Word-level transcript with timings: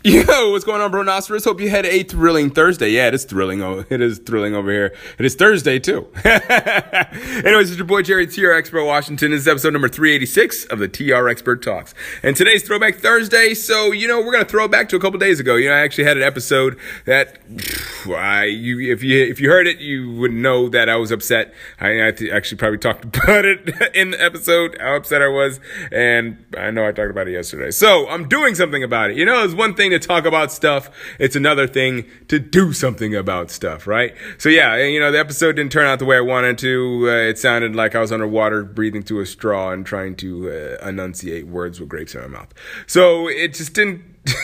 Yo, 0.04 0.52
what's 0.52 0.64
going 0.64 0.80
on, 0.80 0.90
Bronoceros? 0.90 1.44
Hope 1.44 1.60
you 1.60 1.68
had 1.68 1.84
a 1.84 2.02
thrilling 2.04 2.48
Thursday. 2.48 2.88
Yeah, 2.88 3.08
it 3.08 3.12
is 3.14 3.26
thrilling. 3.26 3.60
Oh, 3.62 3.84
it 3.90 4.00
is 4.00 4.18
thrilling 4.18 4.54
over 4.54 4.72
here. 4.72 4.94
It 5.18 5.26
is 5.26 5.34
Thursday 5.34 5.78
too. 5.78 6.08
Anyways, 6.24 7.68
it's 7.68 7.76
your 7.76 7.84
boy 7.84 8.00
Jerry 8.00 8.26
TR 8.26 8.52
Expert 8.52 8.86
Washington. 8.86 9.30
This 9.30 9.42
is 9.42 9.48
episode 9.48 9.74
number 9.74 9.90
386 9.90 10.64
of 10.64 10.78
the 10.78 10.88
TR 10.88 11.28
Expert 11.28 11.62
Talks. 11.62 11.92
And 12.22 12.34
today's 12.34 12.62
Throwback 12.62 12.96
Thursday. 12.96 13.52
So, 13.52 13.92
you 13.92 14.08
know, 14.08 14.22
we're 14.22 14.32
gonna 14.32 14.46
throw 14.46 14.64
it 14.64 14.70
back 14.70 14.88
to 14.88 14.96
a 14.96 15.00
couple 15.00 15.18
days 15.18 15.38
ago. 15.38 15.56
You 15.56 15.68
know, 15.68 15.74
I 15.74 15.80
actually 15.80 16.04
had 16.04 16.16
an 16.16 16.22
episode 16.22 16.78
that 17.04 17.36
I 18.08 18.44
you 18.44 18.80
if 18.90 19.02
you 19.02 19.22
if 19.22 19.38
you 19.38 19.50
heard 19.50 19.66
it, 19.66 19.80
you 19.80 20.10
would 20.12 20.32
know 20.32 20.70
that 20.70 20.88
I 20.88 20.96
was 20.96 21.10
upset. 21.10 21.52
I, 21.78 22.00
I 22.00 22.12
actually 22.32 22.56
probably 22.56 22.78
talked 22.78 23.04
about 23.22 23.44
it 23.44 23.68
in 23.94 24.12
the 24.12 24.24
episode, 24.24 24.78
how 24.80 24.96
upset 24.96 25.20
I 25.20 25.28
was, 25.28 25.60
and 25.92 26.42
I 26.56 26.70
know 26.70 26.88
I 26.88 26.92
talked 26.92 27.10
about 27.10 27.28
it 27.28 27.32
yesterday. 27.32 27.70
So 27.70 28.08
I'm 28.08 28.30
doing 28.30 28.54
something 28.54 28.82
about 28.82 29.10
it. 29.10 29.18
You 29.18 29.26
know, 29.26 29.44
it's 29.44 29.52
one 29.52 29.74
thing 29.74 29.89
thing 29.90 30.00
to 30.00 30.06
talk 30.06 30.24
about 30.24 30.52
stuff. 30.52 30.90
It's 31.18 31.36
another 31.36 31.66
thing 31.66 32.06
to 32.28 32.38
do 32.38 32.72
something 32.72 33.14
about 33.14 33.50
stuff, 33.50 33.86
right? 33.86 34.14
So 34.38 34.48
yeah, 34.48 34.76
you 34.84 35.00
know, 35.00 35.12
the 35.12 35.18
episode 35.18 35.56
didn't 35.56 35.72
turn 35.72 35.86
out 35.86 35.98
the 35.98 36.04
way 36.04 36.16
I 36.16 36.20
wanted 36.20 36.58
to. 36.58 37.08
Uh, 37.08 37.28
it 37.28 37.38
sounded 37.38 37.74
like 37.76 37.94
I 37.94 38.00
was 38.00 38.12
underwater 38.12 38.62
breathing 38.62 39.02
through 39.02 39.20
a 39.20 39.26
straw 39.26 39.72
and 39.72 39.84
trying 39.84 40.16
to 40.16 40.50
uh, 40.82 40.88
enunciate 40.88 41.46
words 41.46 41.80
with 41.80 41.88
grapes 41.88 42.14
in 42.14 42.22
my 42.22 42.28
mouth. 42.28 42.54
So 42.86 43.28
it 43.28 43.54
just 43.54 43.74
didn't. 43.74 44.04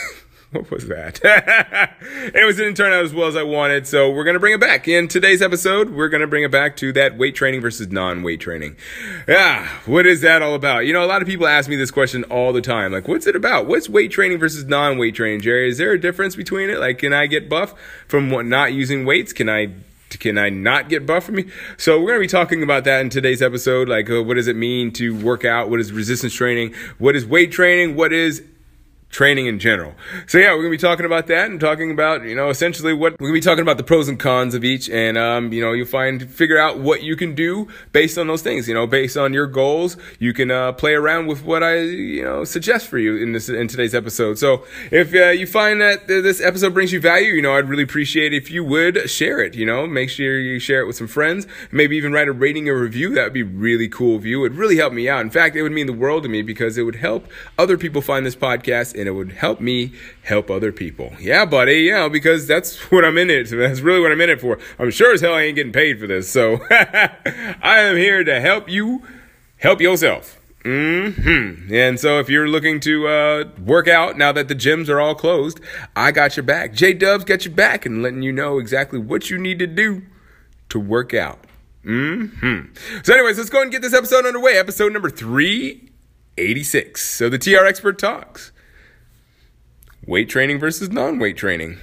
what 0.51 0.69
was 0.71 0.87
that? 0.87 1.19
It 2.27 2.55
didn't 2.55 2.75
turn 2.75 2.93
out 2.93 3.03
as 3.03 3.13
well 3.13 3.27
as 3.27 3.35
I 3.35 3.43
wanted, 3.43 3.85
so 3.85 4.09
we're 4.09 4.23
gonna 4.23 4.39
bring 4.39 4.53
it 4.53 4.59
back. 4.59 4.87
In 4.87 5.07
today's 5.07 5.41
episode, 5.41 5.89
we're 5.89 6.07
gonna 6.07 6.27
bring 6.27 6.43
it 6.43 6.51
back 6.51 6.77
to 6.77 6.93
that 6.93 7.17
weight 7.17 7.35
training 7.35 7.61
versus 7.61 7.89
non-weight 7.89 8.39
training. 8.39 8.77
Yeah, 9.27 9.67
what 9.85 10.05
is 10.05 10.21
that 10.21 10.41
all 10.41 10.55
about? 10.55 10.85
You 10.85 10.93
know, 10.93 11.03
a 11.03 11.07
lot 11.07 11.21
of 11.21 11.27
people 11.27 11.47
ask 11.47 11.69
me 11.69 11.75
this 11.75 11.91
question 11.91 12.23
all 12.25 12.53
the 12.53 12.61
time. 12.61 12.93
Like, 12.93 13.07
what's 13.07 13.27
it 13.27 13.35
about? 13.35 13.67
What's 13.67 13.89
weight 13.89 14.11
training 14.11 14.39
versus 14.39 14.63
non-weight 14.65 15.15
training, 15.15 15.41
Jerry? 15.41 15.69
Is 15.69 15.77
there 15.77 15.91
a 15.91 15.99
difference 15.99 16.35
between 16.35 16.69
it? 16.69 16.79
Like, 16.79 16.99
can 16.99 17.13
I 17.13 17.27
get 17.27 17.49
buff 17.49 17.73
from 18.07 18.29
what, 18.29 18.45
not 18.45 18.73
using 18.73 19.05
weights? 19.05 19.33
Can 19.33 19.49
I 19.49 19.73
can 20.09 20.37
I 20.37 20.49
not 20.49 20.87
get 20.87 21.05
buff 21.05 21.25
from 21.25 21.35
me? 21.35 21.45
So 21.75 21.99
we're 21.99 22.07
going 22.07 22.19
to 22.19 22.23
be 22.23 22.27
talking 22.27 22.63
about 22.63 22.85
that 22.85 23.01
in 23.01 23.09
today's 23.09 23.41
episode. 23.41 23.89
Like, 23.89 24.09
uh, 24.09 24.23
what 24.23 24.35
does 24.35 24.47
it 24.47 24.55
mean 24.55 24.91
to 24.93 25.13
work 25.17 25.43
out? 25.43 25.69
What 25.69 25.81
is 25.81 25.91
resistance 25.91 26.33
training? 26.33 26.73
What 26.97 27.15
is 27.17 27.25
weight 27.25 27.51
training? 27.51 27.97
What 27.97 28.13
is 28.13 28.41
training 29.09 29.47
in 29.47 29.59
general. 29.59 29.93
So 30.27 30.37
yeah, 30.37 30.53
we're 30.53 30.61
gonna 30.61 30.71
be 30.71 30.77
talking 30.77 31.05
about 31.05 31.27
that 31.27 31.49
and 31.49 31.59
talking 31.59 31.91
about 31.91 32.23
you 32.23 32.35
know 32.35 32.49
essentially 32.49 32.93
what 32.93 33.13
we're 33.19 33.27
gonna 33.27 33.33
be 33.33 33.41
talking 33.41 33.61
about 33.61 33.77
the 33.77 33.83
pros 33.83 34.07
and 34.07 34.19
cons 34.19 34.53
of 34.53 34.63
each, 34.63 34.89
and 34.89 35.17
um, 35.17 35.51
you 35.53 35.61
know 35.61 35.73
you'll 35.73 35.87
find 35.87 36.29
figure 36.29 36.57
out 36.57 36.79
what 36.79 37.03
you 37.03 37.15
can 37.15 37.33
do 37.33 37.67
based 37.91 38.17
on 38.17 38.27
those 38.27 38.41
things. 38.41 38.67
You 38.67 38.73
know, 38.73 38.85
based 38.85 39.17
on 39.17 39.33
your 39.33 39.47
goals, 39.47 39.97
you 40.19 40.33
can 40.33 40.51
uh, 40.51 40.73
play 40.73 40.93
around 40.93 41.27
with 41.27 41.43
what 41.43 41.63
I 41.63 41.79
you 41.79 42.23
know 42.23 42.43
suggest 42.43 42.87
for 42.87 42.97
you 42.97 43.17
in 43.17 43.31
this 43.31 43.49
in 43.49 43.67
today's 43.67 43.95
episode. 43.95 44.37
So 44.37 44.65
if 44.91 45.13
uh, 45.13 45.29
you 45.29 45.47
find 45.47 45.81
that 45.81 46.07
this 46.07 46.41
episode 46.41 46.73
brings 46.73 46.91
you 46.91 46.99
value, 46.99 47.33
you 47.33 47.41
know 47.41 47.55
I'd 47.55 47.69
really 47.69 47.83
appreciate 47.83 48.33
if 48.33 48.51
you 48.51 48.63
would 48.65 49.09
share 49.09 49.39
it. 49.39 49.55
You 49.55 49.65
know, 49.65 49.87
make 49.87 50.09
sure 50.09 50.39
you 50.39 50.59
share 50.59 50.81
it 50.81 50.87
with 50.87 50.95
some 50.95 51.07
friends, 51.07 51.47
maybe 51.71 51.95
even 51.97 52.11
write 52.11 52.27
a 52.27 52.33
rating 52.33 52.69
or 52.69 52.77
review. 52.79 53.15
That 53.15 53.23
would 53.23 53.33
be 53.33 53.43
really 53.43 53.87
cool 53.87 54.15
of 54.15 54.25
you. 54.25 54.45
It'd 54.45 54.57
really 54.57 54.77
help 54.77 54.93
me 54.93 55.07
out. 55.09 55.21
In 55.21 55.29
fact, 55.29 55.55
it 55.55 55.63
would 55.63 55.71
mean 55.71 55.87
the 55.87 55.93
world 55.93 56.23
to 56.23 56.29
me 56.29 56.41
because 56.41 56.77
it 56.77 56.83
would 56.83 56.95
help 56.95 57.27
other 57.57 57.77
people 57.77 58.01
find 58.01 58.25
this 58.25 58.35
podcast 58.35 58.96
and 58.97 59.07
it 59.07 59.11
would 59.11 59.33
help 59.33 59.61
me 59.61 59.93
help 60.23 60.49
other 60.49 60.71
people. 60.71 61.13
Yeah, 61.19 61.45
buddy. 61.45 61.81
Yeah, 61.81 62.09
because 62.09 62.47
that's 62.47 62.77
what 62.91 63.05
I'm 63.05 63.17
in 63.17 63.29
it. 63.29 63.49
That's 63.49 63.81
really 63.81 64.01
what 64.01 64.11
I'm 64.11 64.21
in 64.21 64.29
it 64.29 64.41
for. 64.41 64.59
I'm 64.79 64.91
sure 64.91 65.13
as 65.13 65.21
hell 65.21 65.33
I 65.33 65.43
ain't 65.43 65.55
getting 65.55 65.73
paid 65.73 65.99
for 65.99 66.07
this. 66.07 66.29
So 66.29 66.59
I 66.69 67.79
am 67.79 67.95
here 67.95 68.23
to 68.23 68.39
help 68.39 68.69
you 68.69 69.03
help 69.57 69.79
yourself. 69.79 70.39
Mm-hmm. 70.63 71.73
And 71.73 71.97
so 71.99 72.19
if 72.19 72.29
you're 72.29 72.47
looking 72.49 72.79
to 72.81 73.07
uh, 73.07 73.45
work 73.63 73.87
out 73.87 74.17
now 74.17 74.33
that 74.33 74.49
the 74.49 74.55
gyms 74.55 74.89
are 74.89 74.99
all 74.99 75.15
closed, 75.15 75.61
I 75.95 76.11
got 76.11 76.35
your 76.35 76.43
back. 76.43 76.73
J 76.73 76.93
Dubs 76.93 77.23
got 77.23 77.45
your 77.45 77.53
back 77.53 77.85
and 77.85 78.03
letting 78.03 78.21
you 78.21 78.33
know 78.33 78.57
exactly 78.57 78.99
what 78.99 79.29
you 79.29 79.37
need 79.37 79.59
to 79.59 79.67
do 79.67 80.01
to 80.69 80.79
work 80.79 81.13
out. 81.13 81.39
Mm-hmm. 81.85 82.73
So, 83.03 83.13
anyways, 83.13 83.37
let's 83.37 83.49
go 83.49 83.61
and 83.61 83.71
get 83.71 83.81
this 83.81 83.93
episode 83.93 84.25
underway. 84.25 84.57
Episode 84.57 84.91
number 84.91 85.09
386. 85.09 87.01
So 87.01 87.29
the 87.29 87.37
TR 87.37 87.65
Expert 87.65 87.97
Talks 87.97 88.51
weight 90.07 90.29
training 90.29 90.57
versus 90.57 90.89
non 90.89 91.19
weight 91.19 91.37
training. 91.37 91.77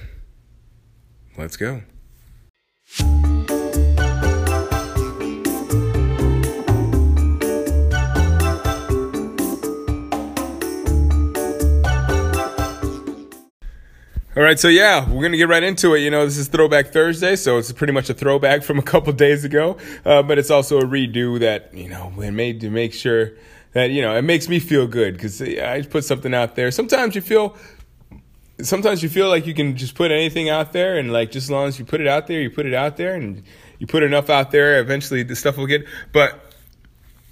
Let's 1.37 1.55
go. 1.55 1.83
All 14.37 14.43
right, 14.43 14.59
so 14.59 14.67
yeah, 14.67 15.09
we're 15.09 15.23
gonna 15.23 15.37
get 15.37 15.47
right 15.47 15.63
into 15.63 15.93
it. 15.93 15.99
You 15.99 16.09
know, 16.09 16.25
this 16.25 16.37
is 16.37 16.49
Throwback 16.49 16.91
Thursday, 16.91 17.37
so 17.37 17.57
it's 17.57 17.71
pretty 17.71 17.93
much 17.93 18.09
a 18.09 18.13
throwback 18.13 18.63
from 18.63 18.77
a 18.77 18.81
couple 18.81 19.13
days 19.13 19.45
ago, 19.45 19.77
uh, 20.03 20.23
but 20.23 20.37
it's 20.37 20.51
also 20.51 20.79
a 20.79 20.83
redo 20.83 21.39
that 21.39 21.73
you 21.73 21.87
know 21.87 22.11
we 22.17 22.29
made 22.31 22.59
to 22.61 22.69
make 22.69 22.93
sure 22.93 23.31
that 23.71 23.91
you 23.91 24.01
know 24.01 24.13
it 24.13 24.23
makes 24.23 24.49
me 24.49 24.59
feel 24.59 24.87
good 24.87 25.13
because 25.13 25.41
I 25.41 25.83
put 25.83 26.03
something 26.03 26.33
out 26.33 26.55
there. 26.55 26.69
Sometimes 26.71 27.15
you 27.15 27.21
feel 27.21 27.55
sometimes 28.61 29.03
you 29.03 29.09
feel 29.09 29.27
like 29.27 29.45
you 29.45 29.53
can 29.53 29.75
just 29.75 29.95
put 29.95 30.11
anything 30.11 30.49
out 30.49 30.71
there 30.71 30.97
and 30.97 31.11
like 31.11 31.31
just 31.31 31.45
as 31.45 31.51
long 31.51 31.67
as 31.67 31.77
you 31.77 31.85
put 31.85 31.99
it 31.99 32.07
out 32.07 32.27
there 32.27 32.39
you 32.41 32.49
put 32.49 32.65
it 32.65 32.73
out 32.73 32.97
there 32.97 33.13
and 33.15 33.43
you 33.79 33.87
put 33.87 34.03
enough 34.03 34.29
out 34.29 34.51
there 34.51 34.79
eventually 34.79 35.23
the 35.23 35.35
stuff 35.35 35.57
will 35.57 35.65
get 35.65 35.85
but 36.13 36.39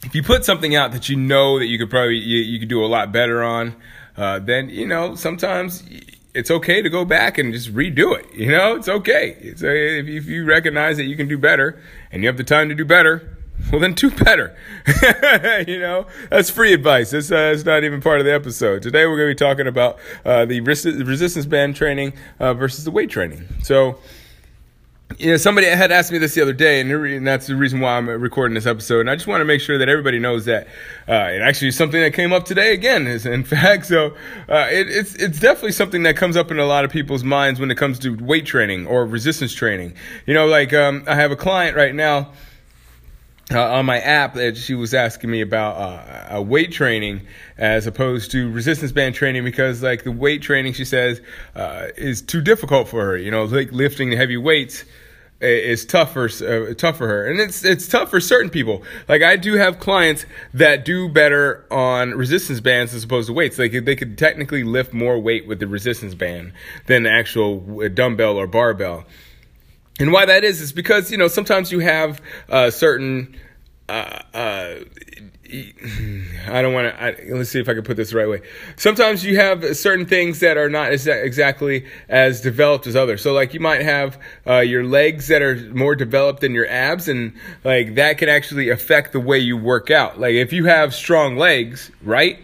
if 0.03 0.13
you 0.13 0.21
put 0.21 0.43
something 0.43 0.75
out 0.75 0.91
that 0.91 1.07
you 1.07 1.15
know 1.15 1.59
that 1.59 1.67
you 1.67 1.77
could 1.77 1.89
probably 1.89 2.17
you, 2.17 2.39
you 2.39 2.59
could 2.59 2.67
do 2.67 2.83
a 2.83 2.87
lot 2.87 3.11
better 3.11 3.41
on 3.41 3.75
uh, 4.17 4.39
then 4.39 4.69
you 4.69 4.85
know 4.85 5.15
sometimes 5.15 5.83
it's 6.33 6.51
okay 6.51 6.81
to 6.81 6.89
go 6.89 7.05
back 7.05 7.37
and 7.37 7.53
just 7.53 7.73
redo 7.73 8.17
it 8.17 8.25
you 8.33 8.51
know? 8.51 8.75
It's 8.75 8.89
okay. 8.89 9.37
It's, 9.39 9.63
uh, 9.63 9.67
if, 9.67 10.07
if 10.07 10.25
you 10.25 10.45
recognize 10.45 10.97
that 10.97 11.05
you 11.05 11.15
can 11.15 11.27
do 11.27 11.37
better 11.37 11.81
and 12.11 12.21
you 12.21 12.27
have 12.27 12.37
the 12.37 12.43
time 12.43 12.69
to 12.69 12.75
do 12.75 12.85
better 12.85 13.32
well, 13.71 13.81
then 13.81 13.93
do 13.93 14.11
better. 14.11 14.55
you 15.67 15.79
know, 15.79 16.05
that's 16.29 16.49
free 16.49 16.73
advice. 16.73 17.13
It's, 17.13 17.31
uh, 17.31 17.51
it's 17.53 17.65
not 17.65 17.83
even 17.83 18.01
part 18.01 18.19
of 18.19 18.25
the 18.25 18.33
episode. 18.33 18.81
Today 18.83 19.05
we're 19.05 19.17
going 19.17 19.29
to 19.29 19.35
be 19.35 19.47
talking 19.47 19.67
about 19.67 19.99
uh, 20.25 20.45
the 20.45 20.61
resistance 20.61 21.45
band 21.45 21.75
training 21.75 22.13
uh, 22.39 22.53
versus 22.53 22.83
the 22.85 22.91
weight 22.91 23.09
training. 23.09 23.47
So, 23.63 23.97
you 25.17 25.31
know, 25.31 25.37
somebody 25.37 25.67
had 25.67 25.91
asked 25.91 26.11
me 26.11 26.17
this 26.17 26.33
the 26.33 26.41
other 26.41 26.53
day, 26.53 26.81
and 26.81 27.25
that's 27.25 27.47
the 27.47 27.55
reason 27.55 27.79
why 27.79 27.97
I'm 27.97 28.09
recording 28.09 28.55
this 28.55 28.65
episode. 28.65 29.01
And 29.01 29.09
I 29.09 29.15
just 29.15 29.27
want 29.27 29.41
to 29.41 29.45
make 29.45 29.61
sure 29.61 29.77
that 29.77 29.89
everybody 29.89 30.19
knows 30.19 30.45
that 30.45 30.67
uh, 31.07 31.29
it 31.31 31.41
actually 31.41 31.69
is 31.69 31.77
something 31.77 31.99
that 32.01 32.13
came 32.13 32.33
up 32.33 32.45
today 32.45 32.73
again. 32.73 33.05
Is 33.07 33.25
in 33.25 33.43
fact, 33.43 33.85
so 33.85 34.15
uh, 34.49 34.67
it, 34.71 34.89
it's 34.89 35.15
it's 35.15 35.39
definitely 35.39 35.73
something 35.73 36.03
that 36.03 36.15
comes 36.15 36.35
up 36.35 36.51
in 36.51 36.59
a 36.59 36.65
lot 36.65 36.85
of 36.85 36.91
people's 36.91 37.23
minds 37.23 37.59
when 37.59 37.69
it 37.69 37.75
comes 37.75 37.99
to 37.99 38.15
weight 38.15 38.45
training 38.45 38.87
or 38.87 39.05
resistance 39.05 39.53
training. 39.53 39.93
You 40.25 40.33
know, 40.33 40.47
like 40.47 40.73
um, 40.73 41.03
I 41.07 41.15
have 41.15 41.31
a 41.31 41.35
client 41.35 41.77
right 41.77 41.93
now 41.93 42.31
uh, 43.53 43.73
on 43.73 43.85
my 43.85 43.99
app 43.99 44.35
that 44.35 44.57
she 44.57 44.75
was 44.75 44.93
asking 44.93 45.29
me 45.29 45.41
about 45.41 45.75
uh, 46.31 46.41
weight 46.41 46.71
training 46.71 47.27
as 47.57 47.87
opposed 47.87 48.31
to 48.31 48.51
resistance 48.51 48.91
band 48.91 49.15
training 49.15 49.43
because 49.43 49.81
like 49.81 50.03
the 50.03 50.11
weight 50.11 50.41
training 50.41 50.73
she 50.73 50.85
says 50.85 51.21
uh, 51.55 51.87
is 51.97 52.21
too 52.21 52.41
difficult 52.41 52.87
for 52.87 53.05
her. 53.05 53.17
You 53.17 53.31
know 53.31 53.45
like 53.45 53.71
lifting 53.71 54.11
heavy 54.11 54.37
weights 54.37 54.83
is 55.43 55.85
tough 55.85 56.13
for 56.13 56.25
uh, 56.25 56.73
tough 56.73 56.97
for 56.97 57.07
her. 57.07 57.29
And 57.29 57.39
it's 57.39 57.63
it's 57.65 57.87
tough 57.87 58.09
for 58.09 58.19
certain 58.19 58.49
people. 58.49 58.83
Like 59.07 59.21
I 59.21 59.35
do 59.35 59.53
have 59.55 59.79
clients 59.79 60.25
that 60.53 60.85
do 60.85 61.09
better 61.09 61.65
on 61.69 62.11
resistance 62.11 62.59
bands 62.59 62.93
as 62.93 63.03
opposed 63.03 63.27
to 63.27 63.33
weights. 63.33 63.59
Like 63.59 63.71
they 63.71 63.95
could 63.95 64.17
technically 64.17 64.63
lift 64.63 64.93
more 64.93 65.19
weight 65.19 65.47
with 65.47 65.59
the 65.59 65.67
resistance 65.67 66.15
band 66.15 66.53
than 66.87 67.03
the 67.03 67.11
actual 67.11 67.89
dumbbell 67.89 68.37
or 68.37 68.47
barbell 68.47 69.05
and 69.99 70.11
why 70.11 70.25
that 70.25 70.43
is 70.43 70.61
is 70.61 70.71
because 70.71 71.11
you 71.11 71.17
know 71.17 71.27
sometimes 71.27 71.71
you 71.71 71.79
have 71.79 72.21
uh, 72.49 72.69
certain 72.69 73.35
uh, 73.89 74.19
uh, 74.33 74.75
I 76.47 76.61
don't 76.61 76.73
want 76.73 76.97
to. 76.97 77.35
Let's 77.35 77.51
see 77.51 77.59
if 77.59 77.69
I 77.69 77.75
can 77.75 77.83
put 77.83 77.95
this 77.95 78.09
the 78.09 78.17
right 78.17 78.27
way. 78.27 78.41
Sometimes 78.75 79.23
you 79.23 79.35
have 79.35 79.77
certain 79.77 80.05
things 80.05 80.39
that 80.39 80.57
are 80.57 80.69
not 80.69 80.91
as, 80.91 81.05
exactly 81.05 81.85
as 82.09 82.41
developed 82.41 82.87
as 82.87 82.95
others. 82.95 83.21
So, 83.21 83.33
like, 83.33 83.53
you 83.53 83.59
might 83.59 83.83
have 83.83 84.19
uh, 84.47 84.59
your 84.59 84.83
legs 84.83 85.27
that 85.27 85.43
are 85.43 85.55
more 85.55 85.95
developed 85.95 86.41
than 86.41 86.53
your 86.53 86.67
abs, 86.67 87.07
and 87.07 87.33
like 87.63 87.95
that 87.95 88.17
can 88.17 88.29
actually 88.29 88.69
affect 88.69 89.11
the 89.11 89.19
way 89.19 89.37
you 89.37 89.55
work 89.55 89.91
out. 89.91 90.19
Like, 90.19 90.33
if 90.33 90.53
you 90.53 90.65
have 90.65 90.95
strong 90.95 91.37
legs, 91.37 91.91
right, 92.01 92.39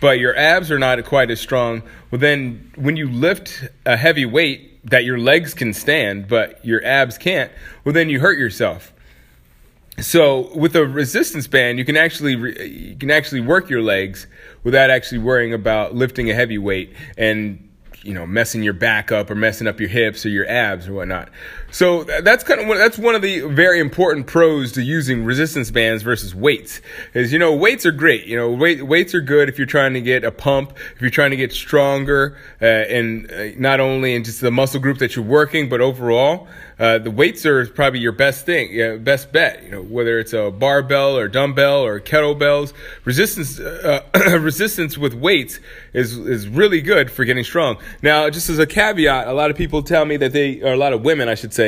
but 0.00 0.20
your 0.20 0.36
abs 0.36 0.70
are 0.70 0.78
not 0.78 1.04
quite 1.04 1.30
as 1.30 1.40
strong, 1.40 1.82
well, 2.10 2.20
then 2.20 2.70
when 2.76 2.96
you 2.96 3.10
lift 3.10 3.64
a 3.86 3.96
heavy 3.96 4.26
weight, 4.26 4.71
that 4.84 5.04
your 5.04 5.18
legs 5.18 5.54
can 5.54 5.72
stand, 5.72 6.28
but 6.28 6.64
your 6.64 6.84
abs 6.84 7.18
can't, 7.18 7.52
well, 7.84 7.92
then 7.92 8.08
you 8.08 8.20
hurt 8.20 8.38
yourself. 8.38 8.92
So 10.00 10.50
with 10.56 10.74
a 10.74 10.86
resistance 10.86 11.46
band, 11.46 11.78
you 11.78 11.84
can 11.84 11.96
actually 11.96 12.32
you 12.66 12.96
can 12.96 13.10
actually 13.10 13.42
work 13.42 13.68
your 13.68 13.82
legs 13.82 14.26
without 14.64 14.90
actually 14.90 15.18
worrying 15.18 15.52
about 15.52 15.94
lifting 15.94 16.30
a 16.30 16.34
heavy 16.34 16.58
weight 16.58 16.94
and 17.18 17.68
you 18.02 18.14
know 18.14 18.26
messing 18.26 18.62
your 18.62 18.72
back 18.72 19.12
up 19.12 19.30
or 19.30 19.34
messing 19.34 19.66
up 19.66 19.78
your 19.78 19.90
hips 19.90 20.24
or 20.24 20.30
your 20.30 20.48
abs 20.48 20.88
or 20.88 20.94
whatnot. 20.94 21.28
So 21.72 22.04
that's 22.04 22.44
kind 22.44 22.60
of 22.60 22.68
one, 22.68 22.76
that's 22.76 22.98
one 22.98 23.14
of 23.14 23.22
the 23.22 23.40
very 23.40 23.80
important 23.80 24.26
pros 24.26 24.72
to 24.72 24.82
using 24.82 25.24
resistance 25.24 25.70
bands 25.70 26.02
versus 26.02 26.34
weights. 26.34 26.82
Is 27.14 27.32
you 27.32 27.38
know 27.38 27.56
weights 27.56 27.86
are 27.86 27.92
great. 27.92 28.26
You 28.26 28.36
know 28.36 28.50
weight, 28.52 28.86
weights 28.86 29.14
are 29.14 29.22
good 29.22 29.48
if 29.48 29.56
you're 29.56 29.66
trying 29.66 29.94
to 29.94 30.02
get 30.02 30.22
a 30.22 30.30
pump, 30.30 30.76
if 30.94 31.00
you're 31.00 31.10
trying 31.10 31.30
to 31.30 31.36
get 31.36 31.50
stronger, 31.50 32.36
uh, 32.60 32.66
and 32.66 33.30
uh, 33.32 33.48
not 33.56 33.80
only 33.80 34.14
in 34.14 34.22
just 34.22 34.42
the 34.42 34.50
muscle 34.50 34.80
group 34.80 34.98
that 34.98 35.16
you're 35.16 35.24
working, 35.24 35.68
but 35.70 35.80
overall. 35.80 36.46
Uh, 36.78 36.98
the 36.98 37.12
weights 37.12 37.46
are 37.46 37.64
probably 37.66 38.00
your 38.00 38.10
best 38.10 38.44
thing, 38.44 38.68
yeah, 38.72 38.96
best 38.96 39.30
bet. 39.30 39.62
You 39.62 39.70
know, 39.70 39.82
whether 39.82 40.18
it's 40.18 40.32
a 40.32 40.50
barbell 40.50 41.16
or 41.16 41.28
dumbbell 41.28 41.84
or 41.84 42.00
kettlebells, 42.00 42.72
resistance 43.04 43.60
uh, 43.60 44.00
resistance 44.40 44.98
with 44.98 45.14
weights 45.14 45.60
is 45.92 46.18
is 46.18 46.48
really 46.48 46.80
good 46.80 47.08
for 47.08 47.24
getting 47.24 47.44
strong. 47.44 47.76
Now, 48.02 48.28
just 48.30 48.50
as 48.50 48.58
a 48.58 48.66
caveat, 48.66 49.28
a 49.28 49.32
lot 49.32 49.52
of 49.52 49.56
people 49.56 49.84
tell 49.84 50.04
me 50.04 50.16
that 50.16 50.32
they, 50.32 50.60
or 50.60 50.72
a 50.72 50.76
lot 50.76 50.92
of 50.92 51.02
women, 51.04 51.28
I 51.28 51.36
should 51.36 51.54
say, 51.54 51.61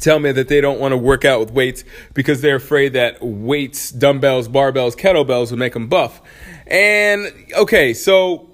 tell 0.00 0.18
me 0.18 0.32
that 0.32 0.48
they 0.48 0.60
don't 0.60 0.80
want 0.80 0.92
to 0.92 0.96
work 0.96 1.24
out 1.24 1.40
with 1.40 1.50
weights 1.52 1.84
because 2.14 2.40
they're 2.40 2.56
afraid 2.56 2.94
that 2.94 3.22
weights, 3.22 3.90
dumbbells, 3.90 4.48
barbells, 4.48 4.96
kettlebells 4.96 5.50
will 5.50 5.58
make 5.58 5.72
them 5.74 5.88
buff. 5.88 6.20
And 6.66 7.32
okay, 7.56 7.94
so 7.94 8.50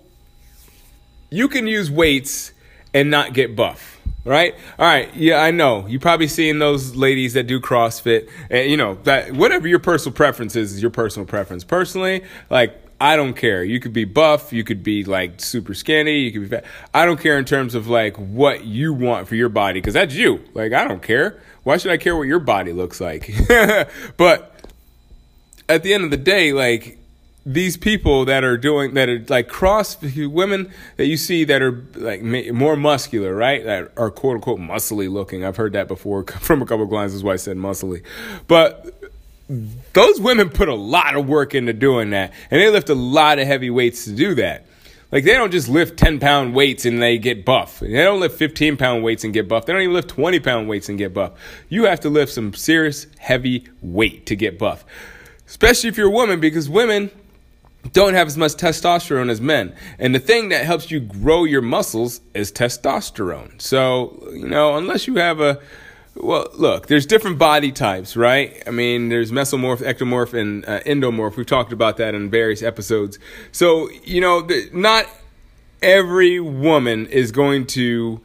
you 1.31 1.49
can 1.49 1.67
use 1.67 1.91
weights 1.91 2.53
and 2.93 3.11
not 3.11 3.33
get 3.35 3.55
buff 3.55 4.01
right? 4.25 4.55
All 4.79 4.87
right, 4.87 5.15
yeah, 5.17 5.43
I 5.43 5.51
know. 5.51 5.87
You 5.87 5.99
probably 5.99 6.29
seen 6.29 6.59
those 6.59 6.95
ladies 6.95 7.35
that 7.35 7.47
do 7.47 7.61
CrossFit, 7.61 8.31
and 8.51 8.71
you 8.71 8.77
know 8.77 8.95
that 9.05 9.33
whatever 9.33 9.67
your 9.67 9.79
personal 9.79 10.15
preference 10.15 10.57
is, 10.57 10.75
is 10.75 10.83
your 10.83 10.91
personal 10.91 11.27
preference. 11.27 11.65
Personally, 11.65 12.25
like 12.49 12.80
I 13.01 13.17
don't 13.17 13.35
care. 13.35 13.65
You 13.65 13.81
could 13.81 13.95
be 13.95 14.05
buff, 14.05 14.53
you 14.53 14.63
could 14.63 14.83
be 14.83 15.05
like 15.05 15.41
super 15.41 15.73
skinny, 15.73 16.19
you 16.21 16.33
could 16.33 16.43
be 16.43 16.49
fat. 16.49 16.65
I 16.93 17.07
don't 17.07 17.19
care 17.19 17.39
in 17.39 17.47
terms 17.47 17.75
of 17.75 17.89
like 17.89 18.17
what 18.17 18.65
you 18.65 18.93
want 18.93 19.27
for 19.27 19.37
your 19.37 19.49
body 19.49 19.81
because 19.81 19.95
that's 19.95 20.15
you. 20.15 20.45
Like 20.53 20.75
I 20.75 20.87
don't 20.87 21.03
care. 21.03 21.41
Why 21.63 21.79
should 21.79 21.93
I 21.93 21.97
care 21.97 22.15
what 22.15 22.25
your 22.25 22.41
body 22.41 22.73
looks 22.73 23.01
like? 23.01 23.33
but 24.19 24.55
at 25.69 25.83
the 25.83 25.95
end 25.95 26.05
of 26.05 26.11
the 26.11 26.19
day, 26.19 26.53
like 26.53 26.99
these 27.47 27.79
people 27.79 28.27
that 28.27 28.45
are 28.45 28.59
doing 28.59 28.93
that 28.95 29.09
are 29.09 29.25
like 29.29 29.49
cross 29.49 29.97
women 30.03 30.71
that 30.97 31.07
you 31.07 31.17
see 31.17 31.45
that 31.45 31.63
are 31.63 31.85
like 31.95 32.23
more 32.23 32.77
muscular, 32.77 33.35
right? 33.35 33.65
That 33.65 33.93
are 33.97 34.11
quote 34.11 34.37
unquote 34.37 34.61
muscly 34.61 35.11
looking. 35.11 35.45
I've 35.45 35.57
heard 35.57 35.73
that 35.73 35.89
before 35.89 36.25
from 36.41 36.61
a 36.61 36.67
couple 36.67 36.85
of 36.85 36.91
clients. 36.91 37.15
That's 37.15 37.25
why 37.25 37.33
I 37.33 37.37
said 37.37 37.57
muscly. 37.57 38.05
But 38.47 39.00
those 39.93 40.21
women 40.21 40.49
put 40.49 40.69
a 40.69 40.75
lot 40.75 41.17
of 41.17 41.27
work 41.27 41.55
into 41.55 41.73
doing 41.73 42.11
that, 42.11 42.33
and 42.51 42.61
they 42.61 42.71
lift 42.71 42.89
a 42.89 42.95
lot 42.95 43.39
of 43.39 43.47
heavy 43.47 43.71
weights 43.71 44.05
to 44.05 44.13
do 44.13 44.35
that. 44.37 44.67
Like 45.11 45.25
they 45.25 45.33
don't 45.33 45.51
just 45.51 45.69
lift 45.69 45.99
10 45.99 46.21
pound 46.21 46.55
weights 46.55 46.85
and 46.85 47.03
they 47.03 47.19
get 47.19 47.45
buff. 47.45 47.81
They 47.81 47.91
don't 47.91 48.21
lift 48.21 48.39
15 48.39 48.77
pound 48.77 49.03
weights 49.03 49.25
and 49.25 49.35
get 49.35 49.49
buff. 49.49 49.67
They 49.67 49.73
don't 49.73 49.83
even 49.83 49.95
lift 49.95 50.09
20 50.09 50.39
pound 50.39 50.69
weights 50.69 50.89
and 50.89 50.99
get 50.99 51.13
buff. 51.13 51.33
You 51.69 51.87
have 51.87 51.99
to 52.01 52.11
lift 52.11 52.33
some 52.33 52.55
serious 52.55 53.09
heavy 53.19 53.67
weight 53.83 54.27
to 54.27 54.37
get 54.37 54.57
buff. 54.57 54.85
Especially 55.49 55.89
if 55.89 55.97
you're 55.97 56.07
a 56.07 56.13
woman, 56.13 56.39
because 56.39 56.69
women, 56.69 57.11
don't 57.93 58.15
have 58.15 58.27
as 58.27 58.37
much 58.37 58.53
testosterone 58.53 59.31
as 59.31 59.41
men. 59.41 59.75
And 59.99 60.15
the 60.15 60.21
thing 60.21 60.51
that 60.51 60.65
helps 60.65 60.91
you 60.91 61.01
grow 61.01 61.45
your 61.45 61.63
muscles 61.63 62.21
is 62.35 62.53
testosterone. 62.53 63.61
So, 63.61 64.29
you 64.33 64.47
know, 64.47 64.77
unless 64.77 65.07
you 65.07 65.17
have 65.17 65.41
a 65.41 65.61
well, 66.23 66.49
look, 66.55 66.87
there's 66.87 67.07
different 67.07 67.39
body 67.39 67.73
types, 67.73 68.17
right? 68.17 68.63
I 68.67 68.71
mean, 68.71 69.09
there's 69.09 69.33
mesomorph, 69.33 69.79
ectomorph, 69.79 70.35
and 70.35 70.65
uh, 70.67 70.81
endomorph. 70.81 71.37
We've 71.37 71.47
talked 71.47 71.73
about 71.73 71.97
that 71.99 72.15
in 72.15 72.31
various 72.31 72.63
episodes. 72.63 73.19
So, 73.53 73.91
you 74.05 74.21
know, 74.21 74.43
the, 74.43 74.69
not 74.73 75.07
every 75.83 76.41
woman 76.41 77.07
is 77.07 77.33
going 77.33 77.67
to 77.67 78.21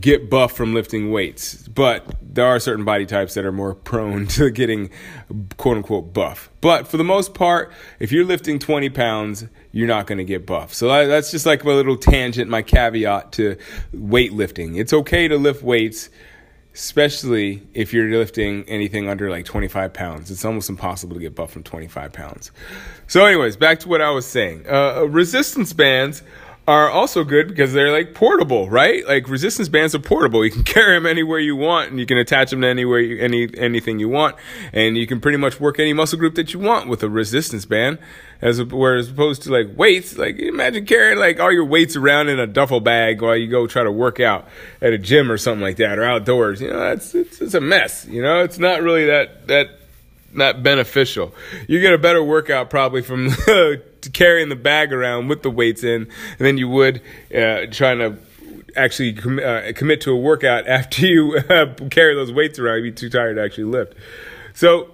get 0.00 0.30
buff 0.30 0.52
from 0.52 0.74
lifting 0.74 1.10
weights, 1.10 1.68
but 1.68 2.06
there 2.22 2.46
are 2.46 2.60
certain 2.60 2.84
body 2.84 3.04
types 3.04 3.34
that 3.34 3.44
are 3.44 3.52
more 3.52 3.74
prone 3.90 4.26
to 4.26 4.50
getting 4.50 4.90
quote 5.56 5.76
unquote 5.76 6.12
buff. 6.12 6.50
But 6.60 6.86
for 6.86 6.96
the 6.96 7.04
most 7.04 7.34
part, 7.34 7.72
if 7.98 8.12
you're 8.12 8.24
lifting 8.24 8.58
20 8.58 8.90
pounds, 8.90 9.46
you're 9.72 9.88
not 9.88 10.06
going 10.06 10.18
to 10.18 10.24
get 10.24 10.46
buff. 10.46 10.72
So 10.74 11.06
that's 11.06 11.30
just 11.30 11.46
like 11.46 11.64
my 11.64 11.72
little 11.72 11.96
tangent, 11.96 12.48
my 12.48 12.62
caveat 12.62 13.32
to 13.32 13.56
weightlifting. 13.94 14.78
It's 14.78 14.92
okay 14.92 15.28
to 15.28 15.36
lift 15.36 15.62
weights, 15.62 16.10
especially 16.74 17.66
if 17.74 17.92
you're 17.92 18.08
lifting 18.18 18.64
anything 18.64 19.08
under 19.08 19.30
like 19.30 19.44
25 19.44 19.92
pounds. 19.92 20.30
It's 20.30 20.44
almost 20.44 20.70
impossible 20.70 21.14
to 21.14 21.20
get 21.20 21.34
buff 21.34 21.50
from 21.50 21.62
25 21.62 22.12
pounds. 22.12 22.50
So, 23.06 23.26
anyways, 23.26 23.56
back 23.56 23.80
to 23.80 23.88
what 23.88 24.00
I 24.00 24.10
was 24.10 24.26
saying. 24.26 24.66
Uh, 24.68 25.02
resistance 25.02 25.72
bands 25.72 26.22
are 26.68 26.88
also 26.88 27.24
good 27.24 27.48
because 27.48 27.72
they're 27.72 27.90
like 27.90 28.14
portable, 28.14 28.70
right? 28.70 29.06
Like 29.06 29.28
resistance 29.28 29.68
bands 29.68 29.96
are 29.96 29.98
portable. 29.98 30.44
You 30.44 30.50
can 30.50 30.62
carry 30.64 30.96
them 30.96 31.06
anywhere 31.06 31.40
you 31.40 31.56
want, 31.56 31.90
and 31.90 31.98
you 31.98 32.06
can 32.06 32.18
attach 32.18 32.50
them 32.50 32.60
to 32.60 32.68
anywhere 32.68 33.00
you, 33.00 33.18
any 33.20 33.48
anything 33.58 33.98
you 33.98 34.08
want, 34.08 34.36
and 34.72 34.96
you 34.96 35.06
can 35.06 35.20
pretty 35.20 35.38
much 35.38 35.58
work 35.58 35.80
any 35.80 35.92
muscle 35.92 36.18
group 36.18 36.36
that 36.36 36.54
you 36.54 36.60
want 36.60 36.88
with 36.88 37.02
a 37.02 37.10
resistance 37.10 37.64
band. 37.64 37.98
As 38.40 38.60
whereas 38.62 39.08
opposed 39.08 39.42
to 39.42 39.52
like 39.52 39.76
weights, 39.76 40.18
like 40.18 40.38
imagine 40.38 40.84
carrying 40.84 41.18
like 41.18 41.38
all 41.38 41.52
your 41.52 41.64
weights 41.64 41.94
around 41.94 42.28
in 42.28 42.40
a 42.40 42.46
duffel 42.46 42.80
bag 42.80 43.22
while 43.22 43.36
you 43.36 43.48
go 43.48 43.66
try 43.66 43.84
to 43.84 43.92
work 43.92 44.18
out 44.18 44.48
at 44.80 44.92
a 44.92 44.98
gym 44.98 45.30
or 45.30 45.38
something 45.38 45.62
like 45.62 45.76
that, 45.76 45.98
or 45.98 46.04
outdoors. 46.04 46.60
You 46.60 46.70
know, 46.70 46.80
that's 46.80 47.14
it's, 47.14 47.40
it's 47.40 47.54
a 47.54 47.60
mess. 47.60 48.04
You 48.06 48.22
know, 48.22 48.42
it's 48.42 48.58
not 48.58 48.82
really 48.82 49.06
that 49.06 49.48
that 49.48 49.81
not 50.32 50.62
beneficial. 50.62 51.34
You 51.68 51.80
get 51.80 51.92
a 51.92 51.98
better 51.98 52.22
workout 52.22 52.70
probably 52.70 53.02
from 53.02 53.30
carrying 54.12 54.48
the 54.48 54.56
bag 54.56 54.92
around 54.92 55.28
with 55.28 55.42
the 55.42 55.50
weights 55.50 55.84
in 55.84 56.08
than 56.38 56.58
you 56.58 56.68
would 56.68 57.00
uh, 57.34 57.66
trying 57.70 57.98
to 57.98 58.16
actually 58.76 59.14
com- 59.14 59.38
uh, 59.38 59.72
commit 59.74 60.00
to 60.02 60.12
a 60.12 60.16
workout 60.16 60.66
after 60.68 61.06
you 61.06 61.36
uh, 61.48 61.74
carry 61.90 62.14
those 62.14 62.32
weights 62.32 62.58
around. 62.58 62.76
You'd 62.76 62.94
be 62.94 63.00
too 63.00 63.10
tired 63.10 63.36
to 63.36 63.42
actually 63.42 63.64
lift. 63.64 63.94
So 64.54 64.90